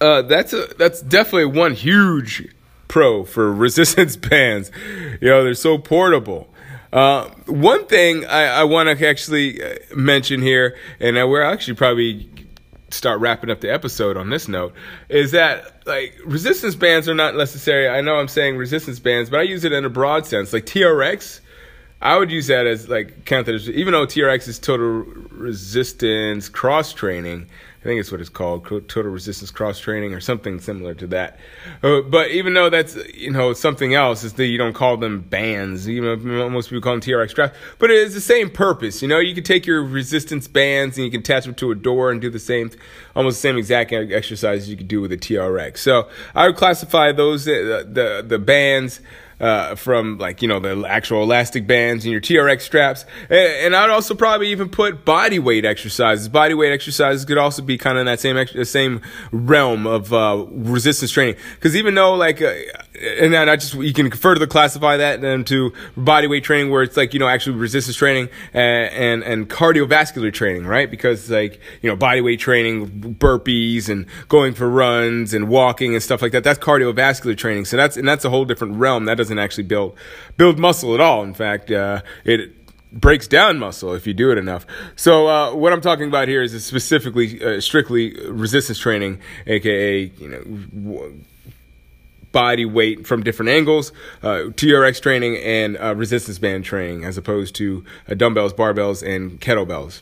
uh, 0.00 0.22
that's 0.22 0.52
a, 0.52 0.66
that's 0.78 1.00
definitely 1.02 1.46
one 1.46 1.74
huge 1.74 2.48
pro 2.88 3.24
for 3.24 3.52
resistance 3.54 4.16
bands. 4.16 4.70
You 5.20 5.28
know, 5.28 5.44
they're 5.44 5.54
so 5.54 5.78
portable. 5.78 6.48
Uh, 6.92 7.30
one 7.46 7.86
thing 7.86 8.26
I, 8.26 8.48
I 8.48 8.64
want 8.64 8.98
to 8.98 9.08
actually 9.08 9.62
uh, 9.62 9.76
mention 9.96 10.42
here, 10.42 10.76
and 11.00 11.16
we're 11.16 11.42
actually 11.42 11.74
probably 11.74 12.28
start 12.92 13.20
wrapping 13.20 13.50
up 13.50 13.60
the 13.60 13.72
episode 13.72 14.16
on 14.16 14.30
this 14.30 14.48
note 14.48 14.74
is 15.08 15.32
that 15.32 15.86
like 15.86 16.18
resistance 16.24 16.74
bands 16.74 17.08
are 17.08 17.14
not 17.14 17.34
necessary. 17.34 17.88
I 17.88 18.00
know 18.00 18.16
I'm 18.16 18.28
saying 18.28 18.56
resistance 18.56 18.98
bands, 18.98 19.30
but 19.30 19.40
I 19.40 19.42
use 19.42 19.64
it 19.64 19.72
in 19.72 19.84
a 19.84 19.90
broad 19.90 20.26
sense. 20.26 20.52
Like 20.52 20.66
TRX, 20.66 21.40
I 22.00 22.18
would 22.18 22.30
use 22.30 22.48
that 22.48 22.66
as 22.66 22.88
like 22.88 23.30
even 23.30 23.92
though 23.92 24.06
TRX 24.06 24.48
is 24.48 24.58
total 24.58 25.04
resistance 25.30 26.48
cross 26.48 26.92
training. 26.92 27.48
I 27.82 27.84
think 27.84 27.98
it's 27.98 28.12
what 28.12 28.20
it's 28.20 28.30
called, 28.30 28.64
total 28.64 29.10
resistance 29.10 29.50
cross 29.50 29.80
training 29.80 30.14
or 30.14 30.20
something 30.20 30.60
similar 30.60 30.94
to 30.94 31.08
that. 31.08 31.36
Uh, 31.82 32.00
but 32.02 32.30
even 32.30 32.54
though 32.54 32.70
that's 32.70 32.96
you 33.12 33.32
know 33.32 33.54
something 33.54 33.92
else, 33.92 34.22
is 34.22 34.34
that 34.34 34.46
you 34.46 34.56
don't 34.56 34.72
call 34.72 34.96
them 34.96 35.20
bands. 35.20 35.88
You 35.88 36.00
know, 36.00 36.48
most 36.48 36.70
people 36.70 36.80
call 36.80 36.92
them 36.92 37.00
TRX 37.00 37.30
straps, 37.30 37.58
but 37.80 37.90
it 37.90 37.96
is 37.96 38.14
the 38.14 38.20
same 38.20 38.50
purpose. 38.50 39.02
You 39.02 39.08
know, 39.08 39.18
you 39.18 39.34
can 39.34 39.42
take 39.42 39.66
your 39.66 39.82
resistance 39.82 40.46
bands 40.46 40.96
and 40.96 41.04
you 41.04 41.10
can 41.10 41.20
attach 41.20 41.44
them 41.44 41.54
to 41.56 41.72
a 41.72 41.74
door 41.74 42.12
and 42.12 42.20
do 42.20 42.30
the 42.30 42.38
same, 42.38 42.70
almost 43.16 43.38
the 43.38 43.48
same 43.48 43.58
exact 43.58 43.92
exercises 43.92 44.68
you 44.68 44.76
could 44.76 44.86
do 44.86 45.00
with 45.00 45.10
a 45.10 45.16
TRX. 45.16 45.78
So 45.78 46.08
I 46.36 46.46
would 46.46 46.56
classify 46.56 47.10
those 47.10 47.48
uh, 47.48 47.82
the 47.84 48.24
the 48.24 48.38
bands 48.38 49.00
uh, 49.42 49.74
from 49.74 50.18
like 50.18 50.40
you 50.40 50.46
know 50.46 50.60
the 50.60 50.86
actual 50.88 51.24
elastic 51.24 51.66
bands 51.66 52.04
and 52.04 52.12
your 52.12 52.20
TRX 52.20 52.62
straps, 52.62 53.04
and, 53.28 53.38
and, 53.38 53.76
I'd 53.76 53.90
also 53.90 54.14
probably 54.14 54.48
even 54.48 54.68
put 54.68 55.04
body 55.04 55.40
weight 55.40 55.64
exercises. 55.64 56.28
Body 56.28 56.54
weight 56.54 56.72
exercises 56.72 57.24
could 57.24 57.38
also 57.38 57.60
be 57.60 57.76
kind 57.76 57.98
of 57.98 58.02
in 58.02 58.06
that 58.06 58.20
same 58.20 58.64
same 58.64 59.02
realm 59.32 59.86
of 59.86 60.12
uh, 60.12 60.46
resistance 60.48 61.10
training, 61.10 61.34
because 61.56 61.74
even 61.74 61.96
though 61.96 62.14
like 62.14 62.40
uh, 62.40 62.54
and 63.02 63.32
then 63.32 63.48
I 63.48 63.56
just 63.56 63.74
you 63.74 63.92
can 63.92 64.10
further 64.10 64.46
classify 64.46 64.98
that 64.98 65.24
into 65.24 65.72
body 65.96 66.28
weight 66.28 66.44
training 66.44 66.70
where 66.70 66.82
it's 66.82 66.96
like 66.96 67.12
you 67.14 67.20
know 67.20 67.28
actually 67.28 67.56
resistance 67.56 67.96
training 67.96 68.28
and 68.52 68.92
and, 68.92 69.22
and 69.24 69.50
cardiovascular 69.50 70.32
training, 70.32 70.66
right? 70.66 70.90
Because 70.90 71.30
like 71.30 71.60
you 71.80 71.90
know 71.90 71.96
body 71.96 72.20
weight 72.20 72.38
training, 72.38 73.16
burpees 73.18 73.88
and 73.88 74.06
going 74.28 74.54
for 74.54 74.68
runs 74.68 75.34
and 75.34 75.48
walking 75.48 75.94
and 75.94 76.02
stuff 76.02 76.22
like 76.22 76.32
that. 76.32 76.44
That's 76.44 76.58
cardiovascular 76.58 77.36
training. 77.36 77.64
So 77.64 77.76
that's 77.76 77.96
and 77.96 78.06
that's 78.06 78.24
a 78.24 78.30
whole 78.30 78.44
different 78.44 78.76
realm. 78.76 79.06
That 79.06 79.16
doesn't 79.16 79.31
actually 79.38 79.64
build 79.64 79.96
build 80.36 80.58
muscle 80.58 80.94
at 80.94 81.00
all. 81.00 81.22
In 81.22 81.34
fact, 81.34 81.70
uh, 81.70 82.02
it 82.24 82.54
breaks 82.92 83.26
down 83.26 83.58
muscle 83.58 83.94
if 83.94 84.06
you 84.06 84.14
do 84.14 84.30
it 84.30 84.38
enough. 84.38 84.66
So 84.96 85.28
uh, 85.28 85.54
what 85.54 85.72
I'm 85.72 85.80
talking 85.80 86.08
about 86.08 86.28
here 86.28 86.42
is 86.42 86.64
specifically 86.64 87.42
uh, 87.42 87.60
strictly 87.60 88.14
resistance 88.28 88.78
training, 88.78 89.20
aka 89.46 90.02
you 90.18 90.28
know 90.28 91.12
body 92.32 92.64
weight 92.64 93.06
from 93.06 93.22
different 93.22 93.50
angles, 93.50 93.92
uh, 94.22 94.48
TRX 94.56 95.00
training 95.00 95.36
and 95.36 95.76
uh, 95.76 95.94
resistance 95.94 96.38
band 96.38 96.64
training, 96.64 97.04
as 97.04 97.18
opposed 97.18 97.54
to 97.56 97.84
uh, 98.08 98.14
dumbbells, 98.14 98.52
barbells, 98.54 99.06
and 99.06 99.40
kettlebells. 99.40 100.00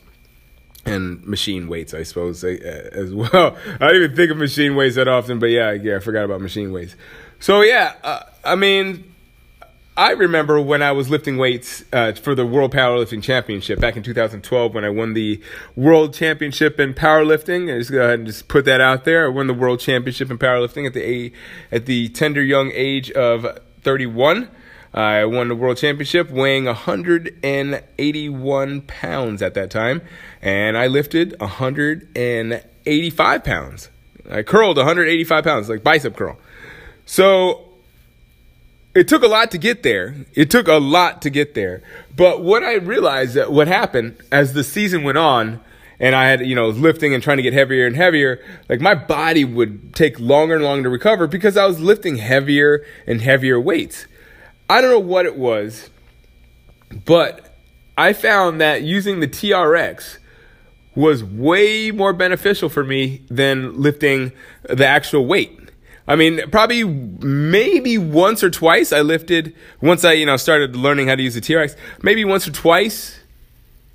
And 0.83 1.23
machine 1.27 1.67
weights, 1.67 1.93
I 1.93 2.03
suppose, 2.03 2.43
uh, 2.43 2.57
as 2.93 3.13
well. 3.13 3.57
I 3.79 3.87
don't 3.87 3.95
even 3.97 4.15
think 4.15 4.31
of 4.31 4.37
machine 4.37 4.75
weights 4.75 4.95
that 4.95 5.07
often, 5.07 5.37
but 5.37 5.47
yeah, 5.47 5.73
yeah, 5.73 5.97
I 5.97 5.99
forgot 5.99 6.23
about 6.23 6.41
machine 6.41 6.71
weights. 6.71 6.95
So 7.39 7.61
yeah, 7.61 7.93
uh, 8.03 8.23
I 8.43 8.55
mean, 8.55 9.10
I 10.01 10.11
remember 10.13 10.59
when 10.59 10.81
I 10.81 10.93
was 10.93 11.11
lifting 11.11 11.37
weights 11.37 11.83
uh, 11.93 12.13
for 12.13 12.33
the 12.33 12.43
World 12.43 12.73
Powerlifting 12.73 13.21
Championship 13.21 13.79
back 13.79 13.95
in 13.95 14.01
2012 14.01 14.73
when 14.73 14.83
I 14.83 14.89
won 14.89 15.13
the 15.13 15.39
World 15.75 16.15
Championship 16.15 16.79
in 16.79 16.95
powerlifting. 16.95 17.71
I 17.71 17.77
just 17.77 17.91
go 17.91 18.01
ahead 18.01 18.17
and 18.17 18.25
just 18.25 18.47
put 18.47 18.65
that 18.65 18.81
out 18.81 19.05
there. 19.05 19.27
I 19.27 19.29
won 19.29 19.45
the 19.45 19.53
World 19.53 19.79
Championship 19.79 20.31
in 20.31 20.39
powerlifting 20.39 20.87
at 20.87 20.95
the 20.95 21.31
at 21.71 21.85
the 21.85 22.09
tender 22.09 22.41
young 22.41 22.71
age 22.73 23.11
of 23.11 23.45
31. 23.83 24.49
I 24.91 25.23
won 25.25 25.49
the 25.49 25.55
World 25.55 25.77
Championship 25.77 26.31
weighing 26.31 26.65
181 26.65 28.81
pounds 28.81 29.43
at 29.43 29.53
that 29.53 29.69
time, 29.69 30.01
and 30.41 30.79
I 30.79 30.87
lifted 30.87 31.39
185 31.39 33.43
pounds. 33.43 33.89
I 34.31 34.41
curled 34.41 34.77
185 34.77 35.43
pounds, 35.43 35.69
like 35.69 35.83
bicep 35.83 36.17
curl. 36.17 36.39
So 37.05 37.70
it 38.93 39.07
took 39.07 39.23
a 39.23 39.27
lot 39.27 39.51
to 39.51 39.57
get 39.57 39.83
there. 39.83 40.15
It 40.33 40.49
took 40.49 40.67
a 40.67 40.75
lot 40.75 41.21
to 41.21 41.29
get 41.29 41.53
there. 41.53 41.81
But 42.15 42.43
what 42.43 42.63
I 42.63 42.75
realized 42.75 43.35
that 43.35 43.51
what 43.51 43.67
happened 43.67 44.17
as 44.31 44.53
the 44.53 44.63
season 44.63 45.03
went 45.03 45.17
on, 45.17 45.61
and 45.99 46.15
I 46.15 46.27
had, 46.27 46.45
you 46.45 46.55
know, 46.55 46.69
lifting 46.69 47.13
and 47.13 47.21
trying 47.23 47.37
to 47.37 47.43
get 47.43 47.53
heavier 47.53 47.85
and 47.85 47.95
heavier, 47.95 48.43
like 48.67 48.81
my 48.81 48.95
body 48.95 49.45
would 49.45 49.95
take 49.95 50.19
longer 50.19 50.55
and 50.55 50.63
longer 50.63 50.83
to 50.83 50.89
recover 50.89 51.27
because 51.27 51.55
I 51.55 51.65
was 51.65 51.79
lifting 51.79 52.17
heavier 52.17 52.85
and 53.07 53.21
heavier 53.21 53.59
weights. 53.59 54.07
I 54.69 54.81
don't 54.81 54.89
know 54.89 54.99
what 54.99 55.25
it 55.25 55.37
was, 55.37 55.89
but 57.05 57.55
I 57.97 58.13
found 58.13 58.59
that 58.61 58.81
using 58.81 59.19
the 59.19 59.27
TRX 59.27 60.17
was 60.95 61.23
way 61.23 61.91
more 61.91 62.13
beneficial 62.13 62.67
for 62.67 62.83
me 62.83 63.21
than 63.29 63.79
lifting 63.79 64.31
the 64.63 64.85
actual 64.85 65.25
weight. 65.25 65.60
I 66.11 66.17
mean, 66.17 66.41
probably 66.51 66.83
maybe 66.83 67.97
once 67.97 68.43
or 68.43 68.49
twice 68.49 68.91
I 68.91 68.99
lifted, 68.99 69.55
once 69.79 70.03
I, 70.03 70.11
you 70.11 70.25
know, 70.25 70.35
started 70.35 70.75
learning 70.75 71.07
how 71.07 71.15
to 71.15 71.23
use 71.23 71.35
the 71.35 71.39
TRX, 71.39 71.77
maybe 72.01 72.25
once 72.25 72.45
or 72.45 72.51
twice 72.51 73.17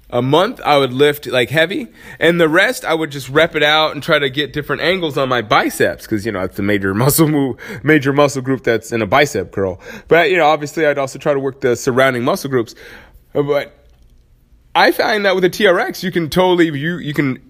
a 0.09 0.23
month 0.23 0.59
I 0.65 0.79
would 0.79 0.95
lift 0.95 1.27
like 1.27 1.51
heavy. 1.51 1.89
And 2.19 2.41
the 2.41 2.49
rest 2.49 2.87
I 2.87 2.95
would 2.95 3.11
just 3.11 3.29
rep 3.29 3.55
it 3.55 3.63
out 3.63 3.93
and 3.93 4.03
try 4.03 4.19
to 4.19 4.31
get 4.31 4.55
different 4.55 4.81
angles 4.81 5.19
on 5.19 5.29
my 5.29 5.43
biceps 5.43 6.05
because, 6.07 6.25
you 6.25 6.33
know, 6.33 6.41
it's 6.41 6.57
the 6.57 6.63
major 6.63 6.95
muscle 7.05 7.29
move, 7.29 7.61
major 7.83 8.15
muscle 8.15 8.41
group 8.41 8.65
that's 8.65 8.93
in 8.93 9.03
a 9.03 9.07
bicep 9.07 9.53
curl. 9.53 9.79
But, 10.09 10.31
you 10.31 10.39
know, 10.39 10.47
obviously 10.47 10.87
I'd 10.87 10.97
also 10.97 11.19
try 11.19 11.35
to 11.35 11.41
work 11.41 11.61
the 11.61 11.77
surrounding 11.77 12.25
muscle 12.25 12.49
groups. 12.49 12.75
But 13.35 13.77
I 14.75 14.91
find 14.91 15.27
that 15.27 15.35
with 15.35 15.43
the 15.43 15.51
TRX, 15.51 16.03
you 16.03 16.11
can 16.11 16.31
totally, 16.31 16.79
you, 16.79 16.97
you 16.97 17.13
can 17.13 17.46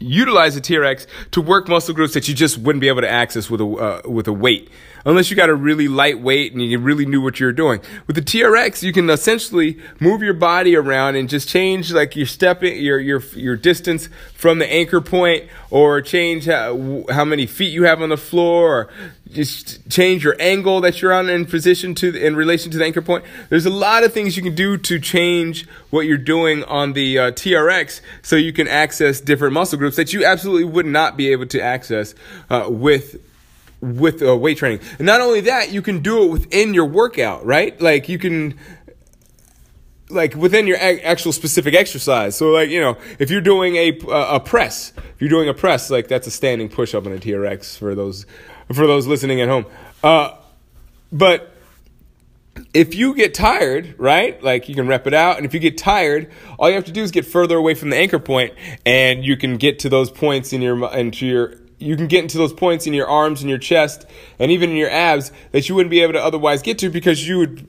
utilize 0.00 0.54
the 0.54 0.60
TRX 0.60 1.06
to 1.30 1.40
work 1.40 1.68
muscle 1.68 1.94
groups 1.94 2.14
that 2.14 2.26
you 2.26 2.34
just 2.34 2.58
wouldn't 2.58 2.80
be 2.80 2.88
able 2.88 3.02
to 3.02 3.10
access 3.10 3.48
with 3.48 3.60
a 3.60 3.66
uh, 3.66 4.02
with 4.08 4.26
a 4.26 4.32
weight 4.32 4.68
unless 5.04 5.30
you 5.30 5.36
got 5.36 5.48
a 5.48 5.54
really 5.54 5.88
light 5.88 6.20
weight 6.20 6.52
and 6.52 6.62
you 6.62 6.78
really 6.78 7.06
knew 7.06 7.20
what 7.20 7.40
you're 7.40 7.52
doing. 7.52 7.80
With 8.06 8.16
the 8.16 8.22
TRX, 8.22 8.82
you 8.82 8.92
can 8.92 9.08
essentially 9.10 9.78
move 10.00 10.22
your 10.22 10.34
body 10.34 10.76
around 10.76 11.16
and 11.16 11.28
just 11.28 11.48
change 11.48 11.92
like 11.92 12.16
your 12.16 12.26
step, 12.26 12.62
your 12.62 12.98
your 12.98 13.20
your 13.34 13.56
distance 13.56 14.08
from 14.34 14.58
the 14.58 14.70
anchor 14.70 15.00
point, 15.00 15.44
or 15.70 16.00
change 16.00 16.46
how, 16.46 17.04
how 17.10 17.24
many 17.24 17.46
feet 17.46 17.72
you 17.72 17.84
have 17.84 18.02
on 18.02 18.08
the 18.08 18.16
floor, 18.16 18.68
or 18.68 18.90
just 19.30 19.88
change 19.88 20.24
your 20.24 20.36
angle 20.40 20.80
that 20.80 21.00
you're 21.00 21.12
on 21.12 21.28
in 21.28 21.46
position 21.46 21.94
to 21.94 22.14
in 22.14 22.34
relation 22.34 22.70
to 22.70 22.78
the 22.78 22.84
anchor 22.84 23.02
point. 23.02 23.24
There's 23.48 23.66
a 23.66 23.70
lot 23.70 24.04
of 24.04 24.12
things 24.12 24.36
you 24.36 24.42
can 24.42 24.54
do 24.54 24.76
to 24.78 24.98
change 24.98 25.68
what 25.90 26.02
you're 26.02 26.18
doing 26.18 26.64
on 26.64 26.92
the 26.92 27.18
uh, 27.18 27.30
TRX 27.32 28.00
so 28.22 28.36
you 28.36 28.52
can 28.52 28.68
access 28.68 29.20
different 29.20 29.54
muscle 29.54 29.78
groups 29.78 29.96
that 29.96 30.12
you 30.12 30.24
absolutely 30.24 30.64
would 30.64 30.86
not 30.86 31.16
be 31.16 31.30
able 31.32 31.46
to 31.46 31.60
access 31.60 32.14
uh, 32.48 32.66
with 32.68 33.20
with 33.80 34.22
uh, 34.22 34.36
weight 34.36 34.58
training. 34.58 34.80
And 34.98 35.06
not 35.06 35.20
only 35.20 35.40
that, 35.42 35.72
you 35.72 35.82
can 35.82 36.00
do 36.00 36.24
it 36.24 36.30
within 36.30 36.74
your 36.74 36.86
workout, 36.86 37.44
right? 37.44 37.80
Like 37.80 38.08
you 38.08 38.18
can 38.18 38.58
like 40.10 40.34
within 40.34 40.66
your 40.66 40.76
actual 40.80 41.32
specific 41.32 41.74
exercise. 41.74 42.36
So 42.36 42.50
like, 42.50 42.68
you 42.68 42.80
know, 42.80 42.98
if 43.18 43.30
you're 43.30 43.40
doing 43.40 43.76
a 43.76 43.98
a 44.08 44.40
press, 44.40 44.92
if 44.96 45.20
you're 45.20 45.30
doing 45.30 45.48
a 45.48 45.54
press, 45.54 45.90
like 45.90 46.08
that's 46.08 46.26
a 46.26 46.30
standing 46.30 46.68
push 46.68 46.94
up 46.94 47.06
in 47.06 47.12
a 47.12 47.18
TRX 47.18 47.78
for 47.78 47.94
those 47.94 48.26
for 48.72 48.86
those 48.86 49.06
listening 49.06 49.40
at 49.40 49.48
home. 49.48 49.66
Uh, 50.02 50.36
but 51.12 51.54
if 52.74 52.94
you 52.94 53.14
get 53.14 53.34
tired, 53.34 53.94
right? 53.98 54.42
Like 54.42 54.68
you 54.68 54.74
can 54.74 54.86
rep 54.86 55.06
it 55.06 55.14
out, 55.14 55.36
and 55.36 55.46
if 55.46 55.54
you 55.54 55.60
get 55.60 55.78
tired, 55.78 56.30
all 56.58 56.68
you 56.68 56.74
have 56.74 56.84
to 56.86 56.92
do 56.92 57.02
is 57.02 57.10
get 57.10 57.26
further 57.26 57.56
away 57.56 57.74
from 57.74 57.90
the 57.90 57.96
anchor 57.96 58.18
point, 58.18 58.54
and 58.84 59.24
you 59.24 59.36
can 59.36 59.56
get 59.56 59.80
to 59.80 59.88
those 59.88 60.10
points 60.10 60.52
in 60.52 60.62
your 60.62 60.92
into 60.92 61.26
your 61.26 61.54
you 61.80 61.96
can 61.96 62.06
get 62.06 62.22
into 62.22 62.38
those 62.38 62.52
points 62.52 62.86
in 62.86 62.92
your 62.92 63.08
arms 63.08 63.40
and 63.40 63.48
your 63.48 63.58
chest 63.58 64.06
and 64.38 64.50
even 64.50 64.70
in 64.70 64.76
your 64.76 64.90
abs 64.90 65.32
that 65.52 65.68
you 65.68 65.74
wouldn't 65.74 65.90
be 65.90 66.00
able 66.00 66.12
to 66.12 66.22
otherwise 66.22 66.62
get 66.62 66.78
to 66.78 66.90
because 66.90 67.26
you 67.26 67.38
would 67.38 67.66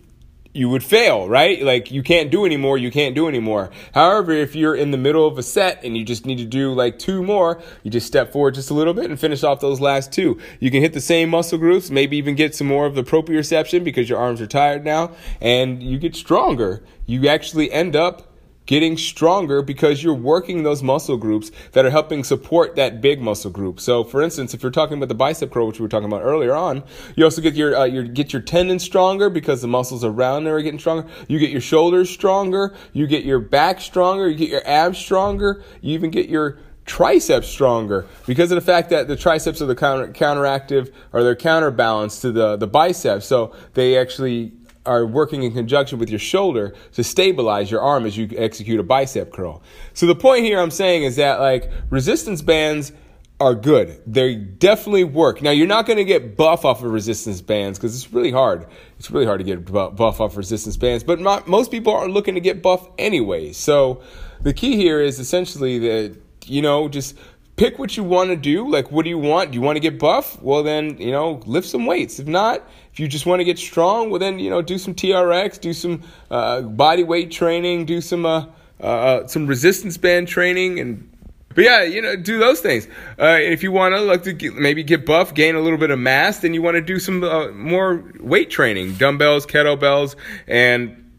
you 0.53 0.67
would 0.67 0.83
fail, 0.83 1.29
right? 1.29 1.63
Like 1.63 1.91
you 1.91 2.03
can't 2.03 2.29
do 2.29 2.45
anymore, 2.45 2.77
you 2.77 2.91
can't 2.91 3.15
do 3.15 3.27
anymore. 3.27 3.71
However, 3.93 4.33
if 4.33 4.55
you're 4.55 4.75
in 4.75 4.91
the 4.91 4.97
middle 4.97 5.25
of 5.25 5.37
a 5.37 5.43
set 5.43 5.83
and 5.83 5.97
you 5.97 6.03
just 6.03 6.25
need 6.25 6.39
to 6.39 6.45
do 6.45 6.73
like 6.73 6.99
two 6.99 7.23
more, 7.23 7.61
you 7.83 7.91
just 7.91 8.07
step 8.07 8.33
forward 8.33 8.55
just 8.55 8.69
a 8.69 8.73
little 8.73 8.93
bit 8.93 9.05
and 9.05 9.19
finish 9.19 9.43
off 9.43 9.61
those 9.61 9.79
last 9.79 10.11
two. 10.11 10.39
You 10.59 10.69
can 10.69 10.81
hit 10.81 10.93
the 10.93 11.01
same 11.01 11.29
muscle 11.29 11.57
groups, 11.57 11.89
maybe 11.89 12.17
even 12.17 12.35
get 12.35 12.53
some 12.53 12.67
more 12.67 12.85
of 12.85 12.95
the 12.95 13.03
proprioception 13.03 13.83
because 13.83 14.09
your 14.09 14.19
arms 14.19 14.41
are 14.41 14.47
tired 14.47 14.83
now 14.83 15.15
and 15.39 15.81
you 15.81 15.97
get 15.97 16.15
stronger. 16.15 16.83
You 17.05 17.29
actually 17.29 17.71
end 17.71 17.95
up 17.95 18.30
getting 18.65 18.97
stronger 18.97 19.61
because 19.61 20.03
you're 20.03 20.13
working 20.13 20.63
those 20.63 20.83
muscle 20.83 21.17
groups 21.17 21.51
that 21.71 21.85
are 21.85 21.89
helping 21.89 22.23
support 22.23 22.75
that 22.75 23.01
big 23.01 23.21
muscle 23.21 23.51
group. 23.51 23.79
So, 23.79 24.03
for 24.03 24.21
instance, 24.21 24.53
if 24.53 24.61
you're 24.61 24.71
talking 24.71 24.97
about 24.97 25.09
the 25.09 25.15
bicep 25.15 25.51
curl, 25.51 25.67
which 25.67 25.79
we 25.79 25.83
were 25.83 25.89
talking 25.89 26.07
about 26.07 26.21
earlier 26.21 26.53
on, 26.53 26.83
you 27.15 27.23
also 27.23 27.41
get 27.41 27.55
your 27.55 27.75
uh, 27.75 27.85
your 27.85 28.03
get 28.03 28.33
your 28.33 28.41
tendons 28.41 28.83
stronger 28.83 29.29
because 29.29 29.61
the 29.61 29.67
muscles 29.67 30.03
around 30.03 30.43
there 30.43 30.55
are 30.55 30.61
getting 30.61 30.79
stronger. 30.79 31.07
You 31.27 31.39
get 31.39 31.49
your 31.49 31.61
shoulders 31.61 32.09
stronger. 32.09 32.75
You 32.93 33.07
get 33.07 33.25
your 33.25 33.39
back 33.39 33.81
stronger. 33.81 34.29
You 34.29 34.35
get 34.35 34.49
your 34.49 34.67
abs 34.67 34.97
stronger. 34.97 35.63
You 35.81 35.93
even 35.93 36.11
get 36.11 36.29
your 36.29 36.59
triceps 36.85 37.47
stronger 37.47 38.05
because 38.25 38.51
of 38.51 38.55
the 38.55 38.61
fact 38.61 38.89
that 38.89 39.07
the 39.07 39.15
triceps 39.15 39.61
are 39.61 39.65
the 39.65 39.75
counter, 39.75 40.07
counteractive 40.11 40.91
or 41.13 41.23
they're 41.23 41.35
counterbalance 41.35 42.19
to 42.21 42.31
the, 42.31 42.57
the 42.57 42.67
biceps. 42.67 43.25
So 43.25 43.55
they 43.75 43.97
actually 43.97 44.51
are 44.85 45.05
working 45.05 45.43
in 45.43 45.53
conjunction 45.53 45.99
with 45.99 46.09
your 46.09 46.19
shoulder 46.19 46.73
to 46.93 47.03
stabilize 47.03 47.69
your 47.69 47.81
arm 47.81 48.05
as 48.05 48.17
you 48.17 48.29
execute 48.35 48.79
a 48.79 48.83
bicep 48.83 49.31
curl. 49.31 49.61
So 49.93 50.05
the 50.05 50.15
point 50.15 50.45
here 50.45 50.59
I'm 50.59 50.71
saying 50.71 51.03
is 51.03 51.17
that 51.17 51.39
like 51.39 51.71
resistance 51.89 52.41
bands 52.41 52.91
are 53.39 53.55
good. 53.55 54.01
They 54.05 54.35
definitely 54.35 55.03
work. 55.03 55.41
Now 55.41 55.51
you're 55.51 55.67
not 55.67 55.85
going 55.87 55.97
to 55.97 56.03
get 56.03 56.37
buff 56.37 56.63
off 56.63 56.83
of 56.83 56.91
resistance 56.91 57.41
bands 57.41 57.79
because 57.79 57.95
it's 57.95 58.13
really 58.13 58.31
hard. 58.31 58.67
It's 58.99 59.09
really 59.09 59.25
hard 59.25 59.39
to 59.39 59.43
get 59.43 59.65
buff 59.65 60.21
off 60.21 60.37
resistance 60.37 60.77
bands, 60.77 61.03
but 61.03 61.19
not, 61.19 61.47
most 61.47 61.71
people 61.71 61.93
are 61.93 62.07
looking 62.07 62.35
to 62.35 62.41
get 62.41 62.61
buff 62.61 62.87
anyway. 62.99 63.51
So 63.51 64.01
the 64.41 64.53
key 64.53 64.75
here 64.75 65.01
is 65.01 65.19
essentially 65.19 65.79
that 65.79 66.17
you 66.45 66.61
know 66.61 66.89
just 66.89 67.15
pick 67.55 67.79
what 67.79 67.95
you 67.97 68.03
want 68.03 68.29
to 68.29 68.35
do. 68.35 68.69
Like, 68.69 68.91
what 68.91 69.03
do 69.03 69.09
you 69.09 69.17
want? 69.17 69.51
Do 69.51 69.55
you 69.55 69.61
want 69.61 69.75
to 69.75 69.79
get 69.79 69.99
buff? 69.99 70.41
Well, 70.41 70.63
then, 70.63 70.97
you 70.97 71.11
know, 71.11 71.41
lift 71.45 71.67
some 71.67 71.85
weights. 71.85 72.19
If 72.19 72.27
not, 72.27 72.67
if 72.91 72.99
you 72.99 73.07
just 73.07 73.25
want 73.25 73.39
to 73.39 73.43
get 73.43 73.59
strong, 73.59 74.09
well, 74.09 74.19
then, 74.19 74.39
you 74.39 74.49
know, 74.49 74.61
do 74.61 74.77
some 74.77 74.95
TRX, 74.95 75.59
do 75.59 75.73
some 75.73 76.03
uh, 76.29 76.61
body 76.61 77.03
weight 77.03 77.31
training, 77.31 77.85
do 77.85 78.01
some, 78.01 78.25
uh, 78.25 78.45
uh, 78.79 79.27
some 79.27 79.47
resistance 79.47 79.97
band 79.97 80.27
training, 80.27 80.79
and 80.79 81.07
but 81.53 81.63
yeah, 81.65 81.83
you 81.83 82.01
know, 82.01 82.15
do 82.15 82.39
those 82.39 82.61
things. 82.61 82.87
Uh, 83.19 83.37
if 83.39 83.63
you 83.63 83.71
want 83.71 83.93
to 83.93 84.01
look 84.01 84.23
to 84.23 84.33
get, 84.33 84.55
maybe 84.55 84.83
get 84.83 85.05
buff, 85.05 85.33
gain 85.33 85.55
a 85.55 85.59
little 85.59 85.77
bit 85.77 85.91
of 85.91 85.99
mass, 85.99 86.39
then 86.39 86.53
you 86.53 86.61
want 86.61 86.75
to 86.75 86.81
do 86.81 86.99
some 86.99 87.23
uh, 87.23 87.49
more 87.49 88.11
weight 88.19 88.49
training, 88.49 88.93
dumbbells, 88.93 89.45
kettlebells, 89.45 90.15
and 90.47 91.11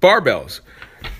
barbells. 0.00 0.60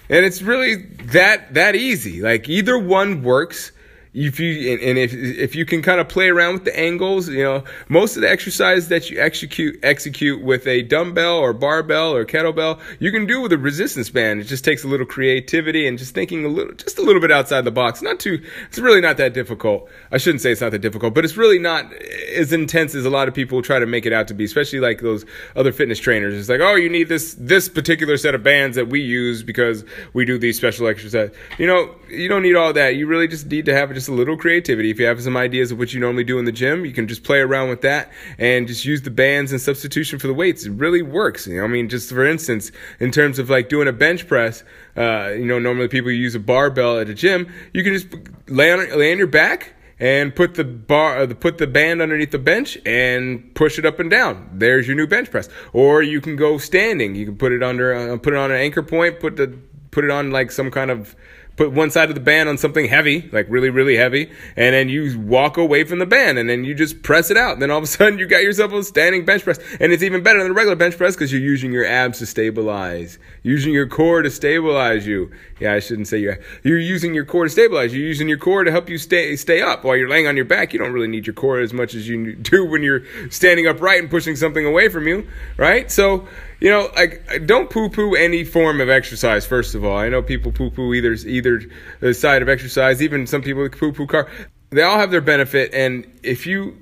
And 0.09 0.27
it's 0.27 0.43
really 0.43 0.77
that 1.13 1.55
that 1.55 1.77
easy. 1.77 2.23
Like 2.23 2.49
either 2.49 2.77
one 2.77 3.23
works 3.23 3.71
if 4.13 4.41
you 4.41 4.73
and 4.73 4.99
if 4.99 5.15
if 5.15 5.55
you 5.55 5.65
can 5.65 5.83
kind 5.83 6.01
of 6.01 6.09
play 6.09 6.29
around 6.29 6.55
with 6.55 6.65
the 6.65 6.79
angles, 6.79 7.29
you 7.29 7.45
know, 7.45 7.63
most 7.89 8.17
of 8.17 8.23
the 8.23 8.31
exercise 8.31 8.89
that 8.89 9.09
you 9.09 9.21
execute 9.21 9.79
execute 9.85 10.43
with 10.43 10.67
a 10.67 10.83
dumbbell 10.83 11.39
or 11.39 11.53
barbell 11.53 12.13
or 12.13 12.25
kettlebell, 12.25 12.81
you 12.99 13.13
can 13.13 13.27
do 13.27 13.41
with 13.41 13.53
a 13.53 13.59
resistance 13.59 14.11
band. 14.11 14.41
It 14.41 14.45
just 14.45 14.65
takes 14.65 14.83
a 14.83 14.89
little 14.89 15.07
creativity 15.07 15.87
and 15.87 15.97
just 15.97 16.13
thinking 16.13 16.45
a 16.45 16.49
little, 16.49 16.75
just 16.75 16.99
a 16.99 17.03
little 17.03 17.21
bit 17.21 17.31
outside 17.31 17.63
the 17.63 17.71
box. 17.71 18.03
Not 18.03 18.19
too. 18.19 18.43
It's 18.67 18.81
really 18.81 19.01
not 19.01 19.17
that 19.19 19.33
difficult. 19.33 19.89
I 20.11 20.19
shouldn't 20.19 20.41
say 20.41 20.51
it's 20.51 20.61
not 20.61 20.73
that 20.73 20.81
difficult, 20.81 21.15
but 21.15 21.25
it's 21.25 21.37
really 21.37 21.61
not 21.61 21.93
as 22.35 22.53
intense 22.53 22.97
as 22.97 23.05
a 23.05 23.11
lot 23.11 23.29
of 23.29 23.35
people 23.35 23.63
try 23.63 23.79
to 23.79 23.87
make 23.87 24.07
it 24.07 24.13
out 24.13 24.27
to 24.29 24.35
be. 24.35 24.45
Especially 24.45 24.81
like 24.81 25.03
those 25.03 25.25
other 25.55 25.71
fitness 25.71 26.01
trainers. 26.01 26.35
It's 26.35 26.49
like, 26.49 26.61
oh, 26.61 26.75
you 26.75 26.89
need 26.89 27.09
this 27.09 27.37
this 27.39 27.69
particular 27.69 28.17
set 28.17 28.35
of 28.35 28.43
bands 28.43 28.75
that 28.75 28.89
we 28.89 29.01
use 29.01 29.45
because 29.45 29.85
we 30.15 30.25
do 30.25 30.37
these 30.37 30.57
special 30.57 30.89
exercises. 30.89 31.37
You 31.59 31.69
know, 31.69 31.95
you 32.09 32.29
don't 32.29 32.43
need 32.43 32.57
all 32.57 32.73
that. 32.73 32.97
You 32.97 33.07
really 33.07 33.29
just 33.29 33.47
need 33.47 33.67
to 33.67 33.75
have 33.75 34.00
just 34.01 34.09
a 34.09 34.15
little 34.15 34.37
creativity. 34.37 34.91
If 34.91 34.99
you 34.99 35.05
have 35.05 35.23
some 35.23 35.37
ideas 35.37 35.71
of 35.71 35.79
what 35.79 35.93
you 35.93 36.01
normally 36.01 36.25
do 36.25 36.39
in 36.39 36.47
the 36.47 36.53
gym, 36.53 36.87
you 36.87 36.93
can 36.93 37.07
just 37.07 37.23
play 37.23 37.39
around 37.39 37.69
with 37.69 37.83
that 37.83 38.11
and 38.39 38.67
just 38.67 38.87
use 38.87 39.03
the 39.03 39.11
bands 39.11 39.53
in 39.53 39.59
substitution 39.59 40.19
for 40.19 40.27
the 40.27 40.33
weights. 40.33 40.65
It 40.65 40.73
really 40.73 41.03
works. 41.03 41.47
You 41.47 41.59
know, 41.59 41.65
I 41.65 41.67
mean, 41.67 41.91
just 41.91 42.09
for 42.09 42.25
instance, 42.25 42.73
in 42.99 43.11
terms 43.11 43.39
of 43.39 43.51
like 43.51 43.69
doing 43.69 43.89
a 43.89 43.93
bench 43.93 44.27
press, 44.27 44.65
uh, 44.97 45.33
you 45.37 45.45
know, 45.45 45.59
normally 45.59 45.89
people 45.89 46.11
use 46.11 46.35
a 46.35 46.41
barbell 46.41 46.99
at 46.99 47.11
a 47.11 47.15
gym. 47.15 47.53
You 47.75 47.85
can 47.85 47.93
just 47.93 48.09
lay 48.49 48.73
on 48.73 48.79
lay 48.99 49.13
on 49.13 49.19
your 49.19 49.27
back 49.27 49.75
and 49.99 50.35
put 50.35 50.55
the 50.55 50.65
bar, 50.65 51.19
uh, 51.19 51.35
put 51.35 51.59
the 51.59 51.67
band 51.67 52.01
underneath 52.01 52.31
the 52.31 52.39
bench 52.39 52.79
and 52.87 53.55
push 53.55 53.79
it 53.79 53.85
up 53.85 54.01
and 54.01 54.11
down. 54.11 54.49
There's 54.55 54.87
your 54.87 54.97
new 54.97 55.07
bench 55.07 55.31
press. 55.31 55.51
Or 55.75 56.03
you 56.03 56.23
can 56.23 56.37
go 56.37 56.57
standing. 56.57 57.15
You 57.15 57.27
can 57.27 57.37
put 57.37 57.53
it 57.53 57.63
under, 57.63 57.95
uh, 57.95 58.17
put 58.17 58.33
it 58.33 58.39
on 58.39 58.51
an 58.51 58.57
anchor 58.57 58.83
point, 58.83 59.21
put 59.21 59.37
the, 59.37 59.59
put 59.91 60.05
it 60.05 60.11
on 60.11 60.31
like 60.31 60.53
some 60.53 60.71
kind 60.71 60.91
of 60.91 61.15
put 61.57 61.73
one 61.73 61.91
side 61.91 62.09
of 62.09 62.15
the 62.15 62.21
band 62.21 62.49
on 62.49 62.59
something 62.59 62.87
heavy, 62.87 63.29
like 63.33 63.47
really, 63.49 63.71
really 63.71 63.97
heavy, 63.97 64.31
and 64.57 64.75
then 64.75 64.89
you 64.89 65.19
walk 65.21 65.57
away 65.57 65.85
from 65.85 65.99
the 65.99 66.07
band 66.07 66.39
and 66.39 66.49
then 66.49 66.65
you 66.65 66.75
just 66.75 67.03
press 67.03 67.31
it 67.31 67.37
out. 67.37 67.59
Then 67.59 67.71
all 67.71 67.79
of 67.79 67.85
a 67.85 67.87
sudden 67.87 68.19
you 68.19 68.27
got 68.27 68.43
yourself 68.43 68.73
a 68.73 68.83
standing 68.83 69.25
bench 69.25 69.45
press. 69.45 69.59
And 69.79 69.93
it's 69.93 70.03
even 70.03 70.23
better 70.23 70.43
than 70.43 70.53
a 70.53 70.55
regular 70.55 70.77
bench 70.77 70.97
press 70.97 71.15
because 71.15 71.33
you're 71.33 71.41
using 71.41 71.73
your 71.73 71.85
abs 71.85 72.19
to 72.19 72.27
stabilize, 72.27 73.19
using 73.43 73.73
your 73.73 73.87
core 73.87 74.23
to 74.23 74.31
stabilize 74.31 75.07
you. 75.07 75.31
Yeah, 75.61 75.75
I 75.75 75.81
shouldn't 75.81 76.09
say 76.09 76.19
you're, 76.19 76.39
You're 76.63 76.79
using 76.79 77.15
your 77.15 77.27
core 77.27 77.45
to 77.45 77.51
stabilize. 77.51 77.95
You're 77.95 78.07
using 78.07 78.29
your 78.29 78.39
core 78.39 78.65
to 78.65 78.71
help 78.71 78.89
you 78.89 78.97
stay 78.97 79.37
stay 79.37 79.61
up 79.61 79.85
while 79.85 79.97
you're 79.97 80.09
laying 80.09 80.27
on 80.27 80.37
your 80.37 80.47
back. 80.47 80.73
You 80.73 80.79
don't 80.79 80.93
really 80.93 81.09
need 81.09 81.27
your 81.27 81.35
core 81.35 81.61
as 81.61 81.73
much 81.73 81.95
as 81.95 82.09
you 82.09 82.35
do 82.37 82.65
when 82.65 82.83
you're 82.83 83.03
standing 83.31 83.67
upright 83.67 84.01
and 84.01 84.11
pushing 84.11 84.37
something 84.37 84.65
away 84.65 84.89
from 84.89 85.07
you, 85.07 85.29
right? 85.57 85.91
So 85.91 86.27
you 86.61 86.71
know, 86.71 86.91
like 86.95 87.47
don't 87.47 87.71
poo-poo 87.71 88.15
any 88.15 88.45
form 88.45 88.81
of 88.81 88.91
exercise. 88.91 89.47
First 89.47 89.75
of 89.75 89.85
all, 89.85 89.97
I 89.97 90.09
know 90.09 90.23
people 90.23 90.53
poo-poo 90.53 90.95
either 90.95 91.13
either 91.13 91.63
the 92.01 92.15
side 92.15 92.43
of 92.43 92.49
exercise. 92.49 93.03
Even 93.03 93.27
some 93.27 93.43
people 93.43 93.69
poo-poo 93.69 94.07
car. 94.07 94.29
They 94.71 94.83
all 94.83 94.99
have 94.99 95.11
their 95.11 95.21
benefit, 95.21 95.75
and 95.75 96.07
if 96.23 96.47
you 96.47 96.77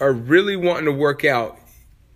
are 0.00 0.12
really 0.12 0.56
wanting 0.56 0.86
to 0.86 0.92
work 0.92 1.24
out, 1.24 1.58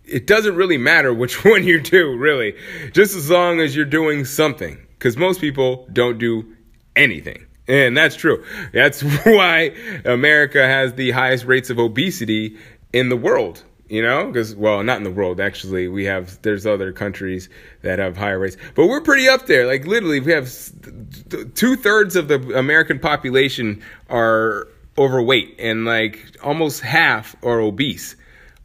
it 0.05 0.27
doesn't 0.27 0.55
really 0.55 0.79
matter 0.79 1.13
which 1.13 1.45
one 1.45 1.65
you 1.65 1.81
do. 1.81 2.17
Really, 2.17 2.55
just 2.93 3.15
as 3.17 3.29
long 3.29 3.61
as 3.61 3.75
you're 3.75 3.85
doing 3.85 4.25
something. 4.25 4.79
Because 4.99 5.17
most 5.17 5.41
people 5.41 5.89
don't 5.93 6.19
do 6.19 6.55
anything. 6.95 7.47
And 7.67 7.97
that's 7.97 8.17
true. 8.17 8.45
That's 8.73 9.01
why 9.25 9.75
America 10.05 10.65
has 10.65 10.93
the 10.95 11.13
highest 11.13 11.47
rates 11.47 11.71
of 11.71 11.79
obesity 11.79 12.59
in 12.93 13.09
the 13.09 13.17
world 13.17 13.65
you 13.91 14.03
know 14.03 14.27
because 14.27 14.55
well 14.55 14.83
not 14.83 14.99
in 14.99 15.05
the 15.05 15.11
world 15.11 15.41
actually. 15.41 15.89
We 15.89 16.05
have 16.05 16.41
there's 16.43 16.65
other 16.65 16.93
countries 16.93 17.49
that 17.83 17.99
have 17.99 18.17
higher 18.17 18.39
rates. 18.39 18.57
But 18.75 18.87
we're 18.87 19.01
pretty 19.01 19.29
up 19.29 19.47
there. 19.47 19.67
Like 19.67 19.85
literally 19.85 20.21
we 20.21 20.33
have 20.33 20.49
two-thirds 21.55 22.17
of 22.17 22.29
the 22.29 22.57
american 22.57 23.01
population 23.01 23.83
are 24.09 24.69
overweight 24.97 25.57
and 25.59 25.85
like 25.85 26.25
almost 26.43 26.81
half 26.81 27.35
are 27.45 27.61
obese. 27.61 28.17